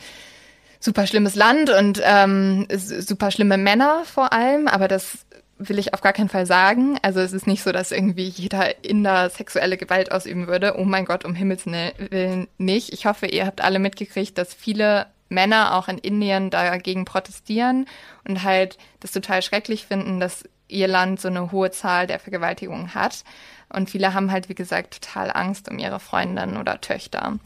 [0.80, 5.26] super schlimmes Land und ähm, super schlimme Männer vor allem, aber das
[5.60, 6.98] will ich auf gar keinen Fall sagen.
[7.02, 10.76] Also es ist nicht so, dass irgendwie jeder Inder sexuelle Gewalt ausüben würde.
[10.78, 12.94] Oh mein Gott, um Himmels Willen nicht.
[12.94, 17.86] Ich hoffe, ihr habt alle mitgekriegt, dass viele Männer auch in Indien dagegen protestieren
[18.28, 22.96] und halt das total schrecklich finden, dass ihr Land so eine hohe Zahl der Vergewaltigungen
[22.96, 23.24] hat.
[23.72, 27.38] Und viele haben halt, wie gesagt, total Angst um ihre Freundinnen oder Töchter.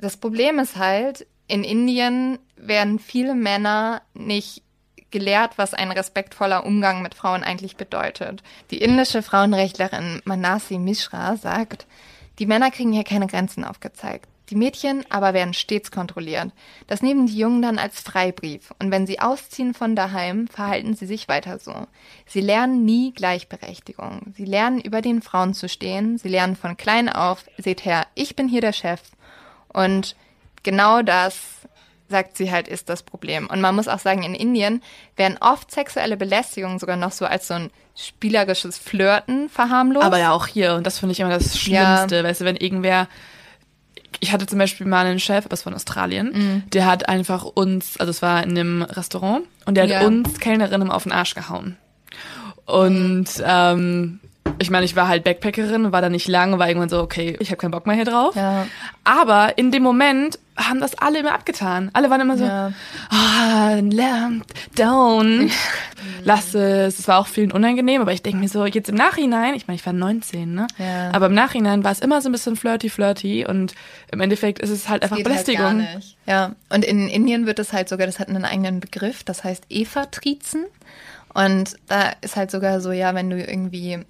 [0.00, 4.63] Das Problem ist halt, in Indien werden viele Männer nicht
[5.14, 8.42] gelehrt, was ein respektvoller Umgang mit Frauen eigentlich bedeutet.
[8.72, 11.86] Die indische Frauenrechtlerin Manasi Mishra sagt,
[12.40, 14.26] die Männer kriegen hier keine Grenzen aufgezeigt.
[14.50, 16.50] Die Mädchen aber werden stets kontrolliert.
[16.88, 18.74] Das nehmen die Jungen dann als Freibrief.
[18.80, 21.86] Und wenn sie ausziehen von daheim, verhalten sie sich weiter so.
[22.26, 24.34] Sie lernen nie Gleichberechtigung.
[24.36, 26.18] Sie lernen über den Frauen zu stehen.
[26.18, 29.00] Sie lernen von klein auf, seht her, ich bin hier der Chef.
[29.68, 30.16] Und
[30.64, 31.68] genau das
[32.08, 33.48] sagt sie halt, ist das Problem.
[33.48, 34.82] Und man muss auch sagen, in Indien
[35.16, 40.04] werden oft sexuelle Belästigungen sogar noch so als so ein spielerisches Flirten verharmlost.
[40.04, 42.24] Aber ja auch hier, und das finde ich immer das Schlimmste, ja.
[42.24, 43.08] weißt du, wenn irgendwer
[44.20, 46.70] ich hatte zum Beispiel mal einen Chef, aber es von Australien, mhm.
[46.70, 50.06] der hat einfach uns, also es war in einem Restaurant, und der hat ja.
[50.06, 51.76] uns Kellnerinnen auf den Arsch gehauen.
[52.66, 54.20] Und ähm,
[54.58, 57.48] ich meine, ich war halt Backpackerin, war da nicht lang, war irgendwann so, okay, ich
[57.48, 58.34] habe keinen Bock mehr hier drauf.
[58.36, 58.66] Ja.
[59.02, 61.90] Aber in dem Moment haben das alle immer abgetan.
[61.92, 62.72] Alle waren immer so, ja.
[63.10, 64.40] oh,
[64.76, 65.50] down,
[66.22, 67.00] lass es.
[67.00, 69.76] Es war auch vielen unangenehm, aber ich denke mir so, jetzt im Nachhinein, ich meine,
[69.76, 70.66] ich war 19, ne?
[70.78, 71.10] Ja.
[71.12, 73.74] Aber im Nachhinein war es immer so ein bisschen flirty, flirty und
[74.12, 75.86] im Endeffekt ist es halt das einfach halt Belästigung.
[75.86, 79.42] Halt ja, und in Indien wird es halt sogar, das hat einen eigenen Begriff, das
[79.42, 80.66] heißt Eva-Trizen.
[81.34, 84.04] Und da ist halt sogar so, ja, wenn du irgendwie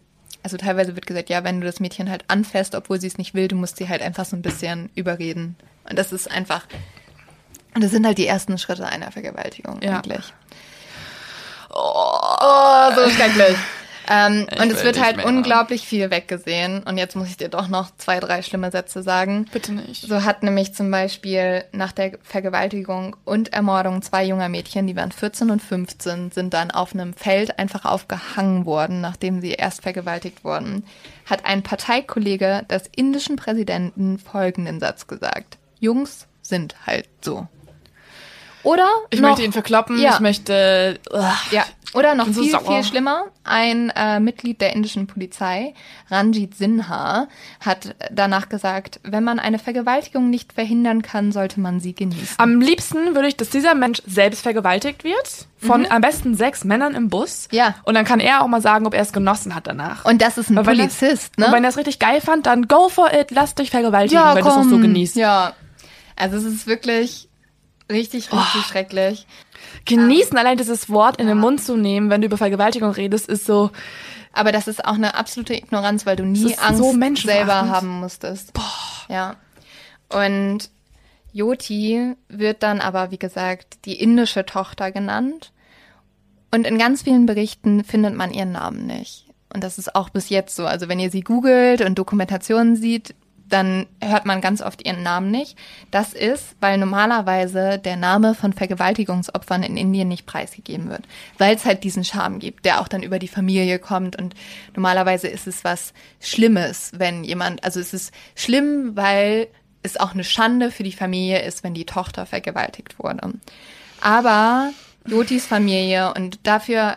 [0.44, 3.34] also teilweise wird gesagt, ja, wenn du das Mädchen halt anfährst, obwohl sie es nicht
[3.34, 5.56] will, du musst sie halt einfach so ein bisschen überreden.
[5.88, 6.66] Und das ist einfach,
[7.74, 9.96] und das sind halt die ersten Schritte einer Vergewaltigung ja.
[9.96, 10.34] eigentlich.
[11.70, 13.56] Oh, oh so schrecklich.
[14.10, 16.82] Ähm, und es wird halt unglaublich viel weggesehen.
[16.82, 19.46] Und jetzt muss ich dir doch noch zwei, drei schlimme Sätze sagen.
[19.52, 20.06] Bitte nicht.
[20.06, 25.12] So hat nämlich zum Beispiel nach der Vergewaltigung und Ermordung zwei junger Mädchen, die waren
[25.12, 30.44] 14 und 15, sind dann auf einem Feld einfach aufgehangen worden, nachdem sie erst vergewaltigt
[30.44, 30.84] wurden.
[31.26, 35.58] Hat ein Parteikollege des indischen Präsidenten folgenden Satz gesagt.
[35.80, 37.48] Jungs sind halt so.
[38.64, 38.88] Oder?
[39.10, 40.14] Ich noch, möchte ihn verkloppen, ja.
[40.14, 40.98] ich möchte.
[41.12, 45.74] Ugh, ja, oder noch viel, so viel schlimmer, ein äh, Mitglied der indischen Polizei,
[46.10, 47.28] Ranjit Sinha,
[47.60, 52.34] hat danach gesagt, wenn man eine Vergewaltigung nicht verhindern kann, sollte man sie genießen.
[52.38, 55.86] Am liebsten würde ich, dass dieser Mensch selbst vergewaltigt wird, von mhm.
[55.90, 57.46] am besten sechs Männern im Bus.
[57.52, 57.76] Ja.
[57.84, 60.04] Und dann kann er auch mal sagen, ob er es genossen hat danach.
[60.04, 61.46] Und das ist ein Aber Polizist, ne?
[61.46, 64.34] Und wenn er es richtig geil fand, dann go for it, lasst euch vergewaltigen, ja,
[64.34, 65.14] wenn das auch so genießt.
[65.14, 65.52] Ja.
[66.16, 67.28] Also es ist wirklich
[67.90, 68.62] richtig, richtig oh.
[68.62, 69.26] schrecklich.
[69.84, 73.46] Genießen, allein dieses Wort in den Mund zu nehmen, wenn du über Vergewaltigung redest, ist
[73.46, 73.70] so.
[74.32, 78.52] Aber das ist auch eine absolute Ignoranz, weil du nie Angst so selber haben musstest.
[78.52, 78.62] Boah.
[79.08, 79.36] Ja.
[80.08, 80.70] Und
[81.32, 85.52] Joti wird dann aber, wie gesagt, die indische Tochter genannt.
[86.52, 89.26] Und in ganz vielen Berichten findet man ihren Namen nicht.
[89.52, 90.66] Und das ist auch bis jetzt so.
[90.66, 93.14] Also wenn ihr sie googelt und Dokumentationen sieht,
[93.48, 95.56] dann hört man ganz oft ihren Namen nicht.
[95.90, 101.02] Das ist, weil normalerweise der Name von Vergewaltigungsopfern in Indien nicht preisgegeben wird,
[101.38, 104.34] weil es halt diesen Charme gibt, der auch dann über die Familie kommt und
[104.74, 109.48] normalerweise ist es was Schlimmes, wenn jemand, also es ist schlimm, weil
[109.82, 113.34] es auch eine Schande für die Familie ist, wenn die Tochter vergewaltigt wurde.
[114.00, 114.70] Aber
[115.06, 116.96] Jotis Familie und dafür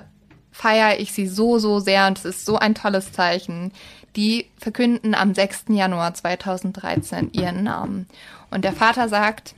[0.57, 3.71] feiere ich sie so, so sehr und es ist so ein tolles Zeichen
[4.17, 5.65] die verkünden am 6.
[5.69, 8.07] Januar 2013 ihren Namen.
[8.49, 9.53] Und der Vater sagt,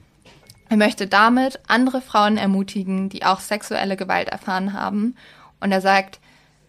[0.69, 5.15] er möchte damit andere Frauen ermutigen, die auch sexuelle Gewalt erfahren haben.
[5.59, 6.19] Und er sagt,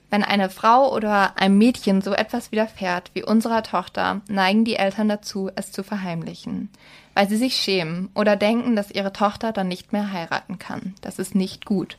[0.08, 5.08] wenn eine Frau oder ein Mädchen so etwas widerfährt wie unserer Tochter, neigen die Eltern
[5.08, 6.70] dazu, es zu verheimlichen,
[7.14, 10.94] weil sie sich schämen oder denken, dass ihre Tochter dann nicht mehr heiraten kann.
[11.00, 11.98] Das ist nicht gut.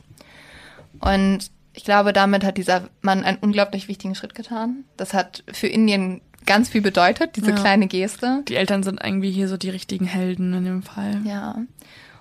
[1.00, 4.84] Und ich glaube, damit hat dieser Mann einen unglaublich wichtigen Schritt getan.
[4.96, 7.56] Das hat für Indien ganz viel bedeutet, diese ja.
[7.56, 8.42] kleine Geste.
[8.48, 11.20] Die Eltern sind irgendwie hier so die richtigen Helden in dem Fall.
[11.24, 11.56] Ja.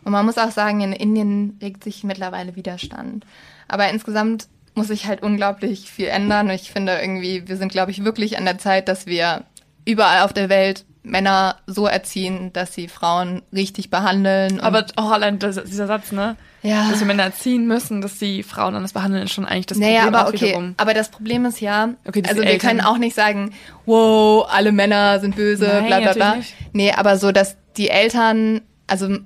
[0.04, 3.26] Und man muss auch sagen, in Indien regt sich mittlerweile Widerstand.
[3.68, 6.48] Aber insgesamt muss sich halt unglaublich viel ändern.
[6.48, 9.44] Und ich finde irgendwie, wir sind, glaube ich, wirklich an der Zeit, dass wir
[9.86, 14.60] überall auf der Welt Männer so erziehen, dass sie Frauen richtig behandeln.
[14.60, 16.36] Aber auch allein das, dieser Satz, ne?
[16.62, 16.90] Ja.
[16.90, 20.04] Dass wir Männer erziehen müssen, dass sie Frauen anders behandeln, ist schon eigentlich das naja,
[20.04, 20.12] Problem.
[20.12, 20.48] Naja, aber okay.
[20.50, 20.76] Wiederum.
[20.78, 22.70] Aber das Problem ist ja, okay, also wir Eltern.
[22.70, 23.54] können auch nicht sagen,
[23.88, 26.36] wow, alle Männer sind böse, Nein, bla bla bla.
[26.36, 26.54] Nicht.
[26.74, 29.18] Nee, aber so, dass die Eltern, also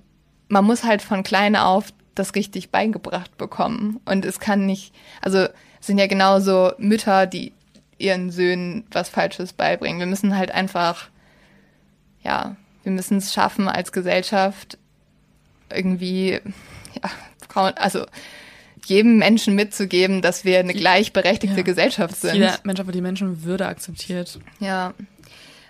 [0.47, 3.99] man muss halt von klein auf das richtig beigebracht bekommen.
[4.05, 7.51] Und es kann nicht, also es sind ja genauso Mütter, die
[7.97, 9.99] ihren Söhnen was Falsches beibringen.
[9.99, 11.09] Wir müssen halt einfach
[12.26, 14.78] ja, wir müssen es schaffen als Gesellschaft
[15.71, 16.39] irgendwie,
[17.01, 17.09] ja,
[17.49, 18.05] Frauen, also
[18.86, 21.63] jedem Menschen mitzugeben, dass wir eine gleichberechtigte Ja.
[21.63, 22.36] Gesellschaft sind.
[22.36, 24.39] Jeder Mensch aber die Menschenwürde akzeptiert.
[24.59, 24.93] Ja.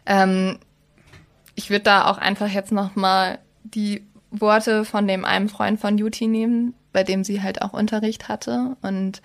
[0.05, 0.59] Ähm,
[1.55, 6.27] ich würde da auch einfach jetzt nochmal die Worte von dem einen Freund von Juti
[6.27, 8.75] nehmen, bei dem sie halt auch Unterricht hatte.
[8.81, 9.21] Und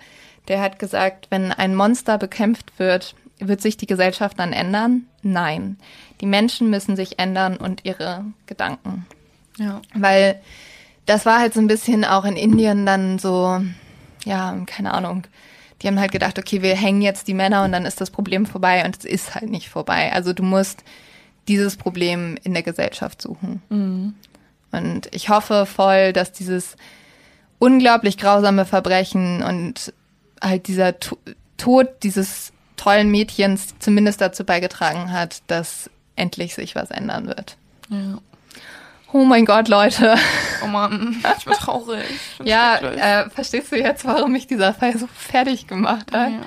[0.47, 5.05] der hat gesagt, wenn ein Monster bekämpft wird, wird sich die Gesellschaft dann ändern?
[5.21, 5.77] Nein.
[6.21, 9.05] Die Menschen müssen sich ändern und ihre Gedanken.
[9.57, 9.81] Ja.
[9.93, 10.39] Weil
[11.05, 13.59] das war halt so ein bisschen auch in Indien dann so,
[14.23, 15.23] ja, keine Ahnung.
[15.81, 18.45] Die haben halt gedacht, okay, wir hängen jetzt die Männer und dann ist das Problem
[18.45, 20.13] vorbei und es ist halt nicht vorbei.
[20.13, 20.83] Also du musst
[21.47, 23.63] dieses Problem in der Gesellschaft suchen.
[24.71, 26.75] Und ich hoffe voll, dass dieses
[27.57, 29.91] unglaublich grausame Verbrechen und
[30.39, 31.17] halt dieser To-
[31.57, 35.89] Tod dieses tollen Mädchens zumindest dazu beigetragen hat, dass
[36.21, 37.57] endlich sich was ändern wird.
[37.89, 38.17] ja.
[39.13, 40.15] Oh mein Gott, Leute.
[40.63, 41.99] Oh Mann, ich bin traurig.
[42.09, 46.29] Ich bin Ja, äh, verstehst du jetzt, warum mich dieser Fall so fertig gemacht hat?
[46.31, 46.39] ja.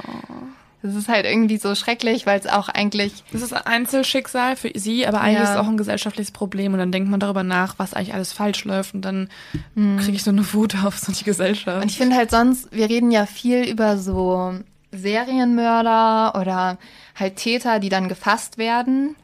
[0.82, 4.70] Das ist halt irgendwie so schrecklich, weil es auch eigentlich, Das ist ein Einzelschicksal für
[4.74, 5.42] sie, aber eigentlich Ja.
[5.44, 6.72] ist es auch ein gesellschaftliches Problem.
[6.74, 8.94] Und dann denkt man darüber nach, was eigentlich alles falsch läuft.
[8.94, 9.28] Und dann
[9.74, 11.82] kriege ich so eine Wut auf so die Gesellschaft.
[11.82, 14.54] und ich finde halt sonst, wir reden ja viel über so
[14.92, 16.78] Serienmörder oder
[17.14, 19.16] halt Täter, die dann gefasst werden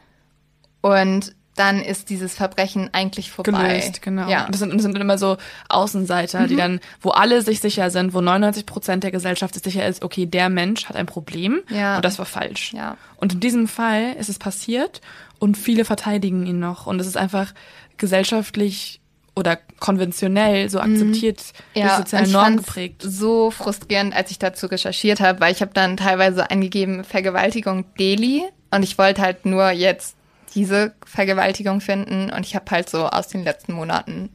[0.81, 3.81] und dann ist dieses Verbrechen eigentlich vorbei.
[3.81, 4.29] gelöst, genau.
[4.31, 4.47] Ja.
[4.47, 5.37] Und das sind, das sind immer so
[5.69, 9.87] Außenseiter, die dann, wo alle sich sicher sind, wo 99 Prozent der Gesellschaft sich sicher
[9.87, 11.97] ist, okay, der Mensch hat ein Problem Ja.
[11.97, 12.73] und das war falsch.
[12.73, 12.97] Ja.
[13.17, 15.03] Und in diesem Fall ist es passiert
[15.39, 17.53] und viele verteidigen ihn noch und es ist einfach
[17.99, 19.01] gesellschaftlich
[19.37, 21.41] oder konventionell so akzeptiert,
[21.75, 23.03] durch und soziale ich Normen geprägt.
[23.07, 28.43] so frustrierend, als ich dazu recherchiert habe, weil ich habe dann teilweise eingegeben Vergewaltigung Delhi
[28.71, 30.17] und ich wollte halt nur jetzt
[30.55, 34.31] diese Vergewaltigung finden und ich habe halt so aus den letzten Monaten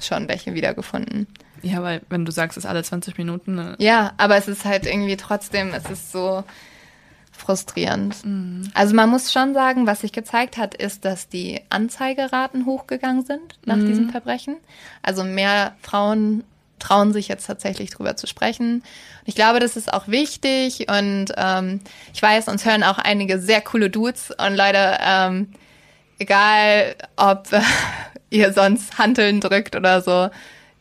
[0.00, 1.26] schon welche wiedergefunden.
[1.62, 3.76] Ja, weil wenn du sagst, es ist alle 20 Minuten, ne?
[3.78, 6.44] Ja, aber es ist halt irgendwie trotzdem, es ist so
[7.32, 8.16] frustrierend.
[8.74, 13.58] Also man muss schon sagen, was sich gezeigt hat, ist, dass die Anzeigeraten hochgegangen sind
[13.64, 14.56] nach diesem Verbrechen.
[15.02, 16.44] Also mehr Frauen
[16.80, 18.76] trauen sich jetzt tatsächlich drüber zu sprechen.
[18.76, 18.84] Und
[19.26, 21.80] ich glaube, das ist auch wichtig und ähm,
[22.12, 25.52] ich weiß, uns hören auch einige sehr coole Dudes und Leute, ähm,
[26.18, 27.60] egal ob äh,
[28.30, 30.30] ihr sonst Hanteln drückt oder so,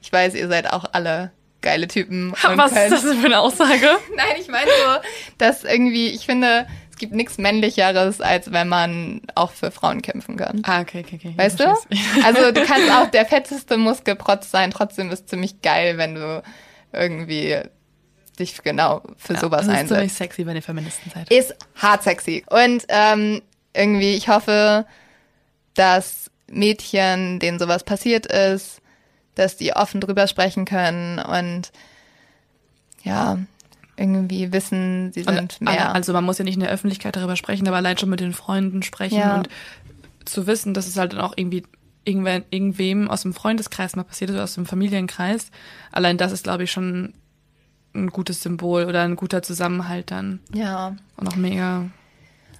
[0.01, 1.31] ich weiß, ihr seid auch alle
[1.61, 2.33] geile Typen.
[2.43, 3.89] Was ist das denn für eine Aussage?
[4.15, 6.67] Nein, ich meine so, dass irgendwie, ich finde,
[6.99, 10.61] gibt nichts männlicheres, als wenn man auch für Frauen kämpfen kann.
[10.63, 11.33] Ah, okay, okay, okay.
[11.35, 11.63] Weißt du?
[11.89, 12.23] Ich versteh's.
[12.25, 16.43] Also du kannst auch der fetteste Muskelprotz sein, trotzdem ist es ziemlich geil, wenn du
[16.93, 17.61] irgendwie
[18.37, 19.89] dich genau für sowas das ist einsetzt.
[19.89, 21.31] ziemlich sexy, wenn ihr Feministen seid.
[21.31, 22.45] Ist hart sexy.
[22.49, 23.41] Und ähm,
[23.73, 24.85] irgendwie, ich hoffe,
[25.73, 28.81] dass Mädchen, denen sowas passiert ist,
[29.35, 31.71] dass die offen drüber sprechen können und
[33.03, 33.37] ja,
[33.99, 35.93] irgendwie wissen, sie sind Und, mehr.
[35.93, 38.33] Also man muss ja nicht in der Öffentlichkeit darüber sprechen, aber allein schon mit den
[38.33, 39.35] Freunden sprechen Ja.
[39.35, 39.49] und
[40.25, 41.63] zu wissen, dass es halt dann auch irgendwie
[42.05, 45.51] irgendwer, irgendwem aus dem Freundeskreis mal passiert ist oder aus dem Familienkreis.
[45.91, 47.13] Allein das ist, glaube ich, schon
[47.93, 50.39] ein gutes Symbol oder ein guter Zusammenhalt dann.
[50.53, 50.95] ja.
[51.17, 51.85] Und auch mega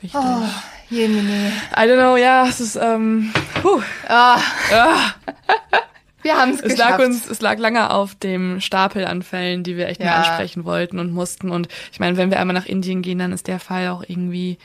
[0.02, 0.20] wichtig.
[0.22, 0.44] Oh,
[0.90, 1.48] Jemini.
[1.76, 3.32] I don't know, ja, es ist, ähm,
[3.62, 4.40] puh, Ah,
[4.74, 5.14] ah,
[6.22, 6.80] wir haben es geschafft.
[6.80, 10.16] lag uns, es lag lange auf dem Stapel an Fällen, die wir echt mal Ja.
[10.18, 11.50] ansprechen wollten und mussten.
[11.52, 14.58] Und ich meine, wenn wir einmal nach Indien gehen, dann ist der Fall auch irgendwie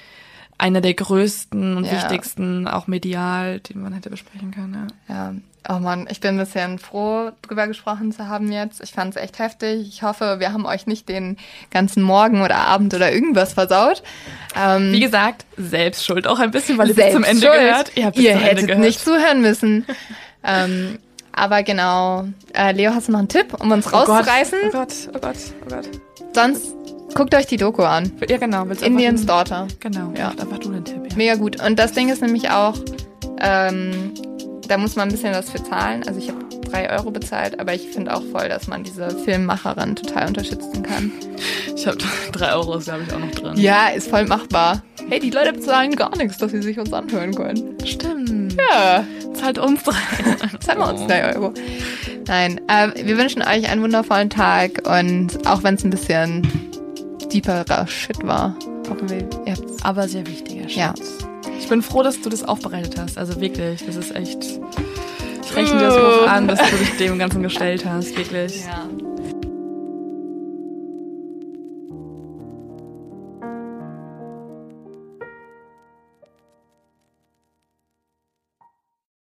[0.59, 1.93] einer der größten und Ja.
[1.93, 4.93] wichtigsten, auch medial, den man hätte besprechen können.
[5.09, 5.15] Ja.
[5.15, 5.35] Ja,
[5.69, 8.81] oh Mann, ich bin ein bisschen froh, drüber gesprochen zu haben jetzt.
[8.83, 9.89] Ich fand es echt heftig.
[9.89, 11.39] Ich hoffe, wir haben euch nicht den
[11.73, 14.03] ganzen Morgen oder Abend oder irgendwas versaut.
[14.57, 17.93] Ähm, Wie gesagt, selbst schuld auch ein bisschen, weil ihr bis selbst zum Ende gehört.
[17.97, 18.81] Ihr, habt Ihr hättet gehört.
[18.85, 19.85] nicht zuhören müssen.
[20.45, 20.99] ähm,
[21.37, 22.25] aber genau.
[22.53, 24.59] Äh, Leo, hast du noch einen Tipp, um uns Oh Gott, rauszureißen?
[24.69, 25.89] Oh Gott, oh Gott, oh Gott.
[26.35, 26.75] Sonst
[27.15, 28.11] guckt euch die Doku an.
[28.29, 28.65] Ja, genau.
[28.67, 29.69] willst du Indians Daughter.
[29.81, 30.19] Genau, Ja.
[30.19, 30.29] ja.
[30.31, 31.03] einfach du den Tipp.
[31.11, 31.17] Ja.
[31.17, 31.65] Mega gut.
[31.65, 32.75] Und das Ding ist nämlich auch,
[33.41, 34.15] ähm,
[34.69, 36.03] da muss man ein bisschen was für zahlen.
[36.07, 39.97] Also ich habe drei Euro bezahlt, aber ich finde auch voll, dass man diese Filmmacherin
[39.97, 41.13] total unterstützen kann.
[41.77, 41.99] Ich habe
[42.33, 43.57] drei Euro, ist glaube ich auch noch drin.
[43.57, 44.83] Ja, ist voll machbar.
[45.09, 47.77] Hey, die Leute bezahlen gar nichts, dass sie sich uns anhören können.
[47.85, 48.57] Stimmt.
[48.71, 49.05] Ja,
[49.35, 49.93] Zahlt uns drei.
[50.61, 51.53] zahlen wir uns drei Euro.
[52.27, 56.49] Nein, äh, wir wünschen euch einen wundervollen Tag und auch wenn es ein bisschen
[57.33, 58.57] deeperer Shit war,
[58.89, 59.85] hoffen wir, ihr habt's.
[59.85, 61.19] Aber sehr wichtiger Schatz.
[61.21, 61.34] Ja.
[61.59, 63.19] Ich bin froh, dass du das aufbereitet hast.
[63.19, 64.45] Also wirklich, das ist echt.
[65.45, 68.17] Ich rechne dir das hoch an, dass du dich dem Ganzen gestellt hast.
[68.17, 68.65] Wirklich.
[68.65, 68.89] Ja.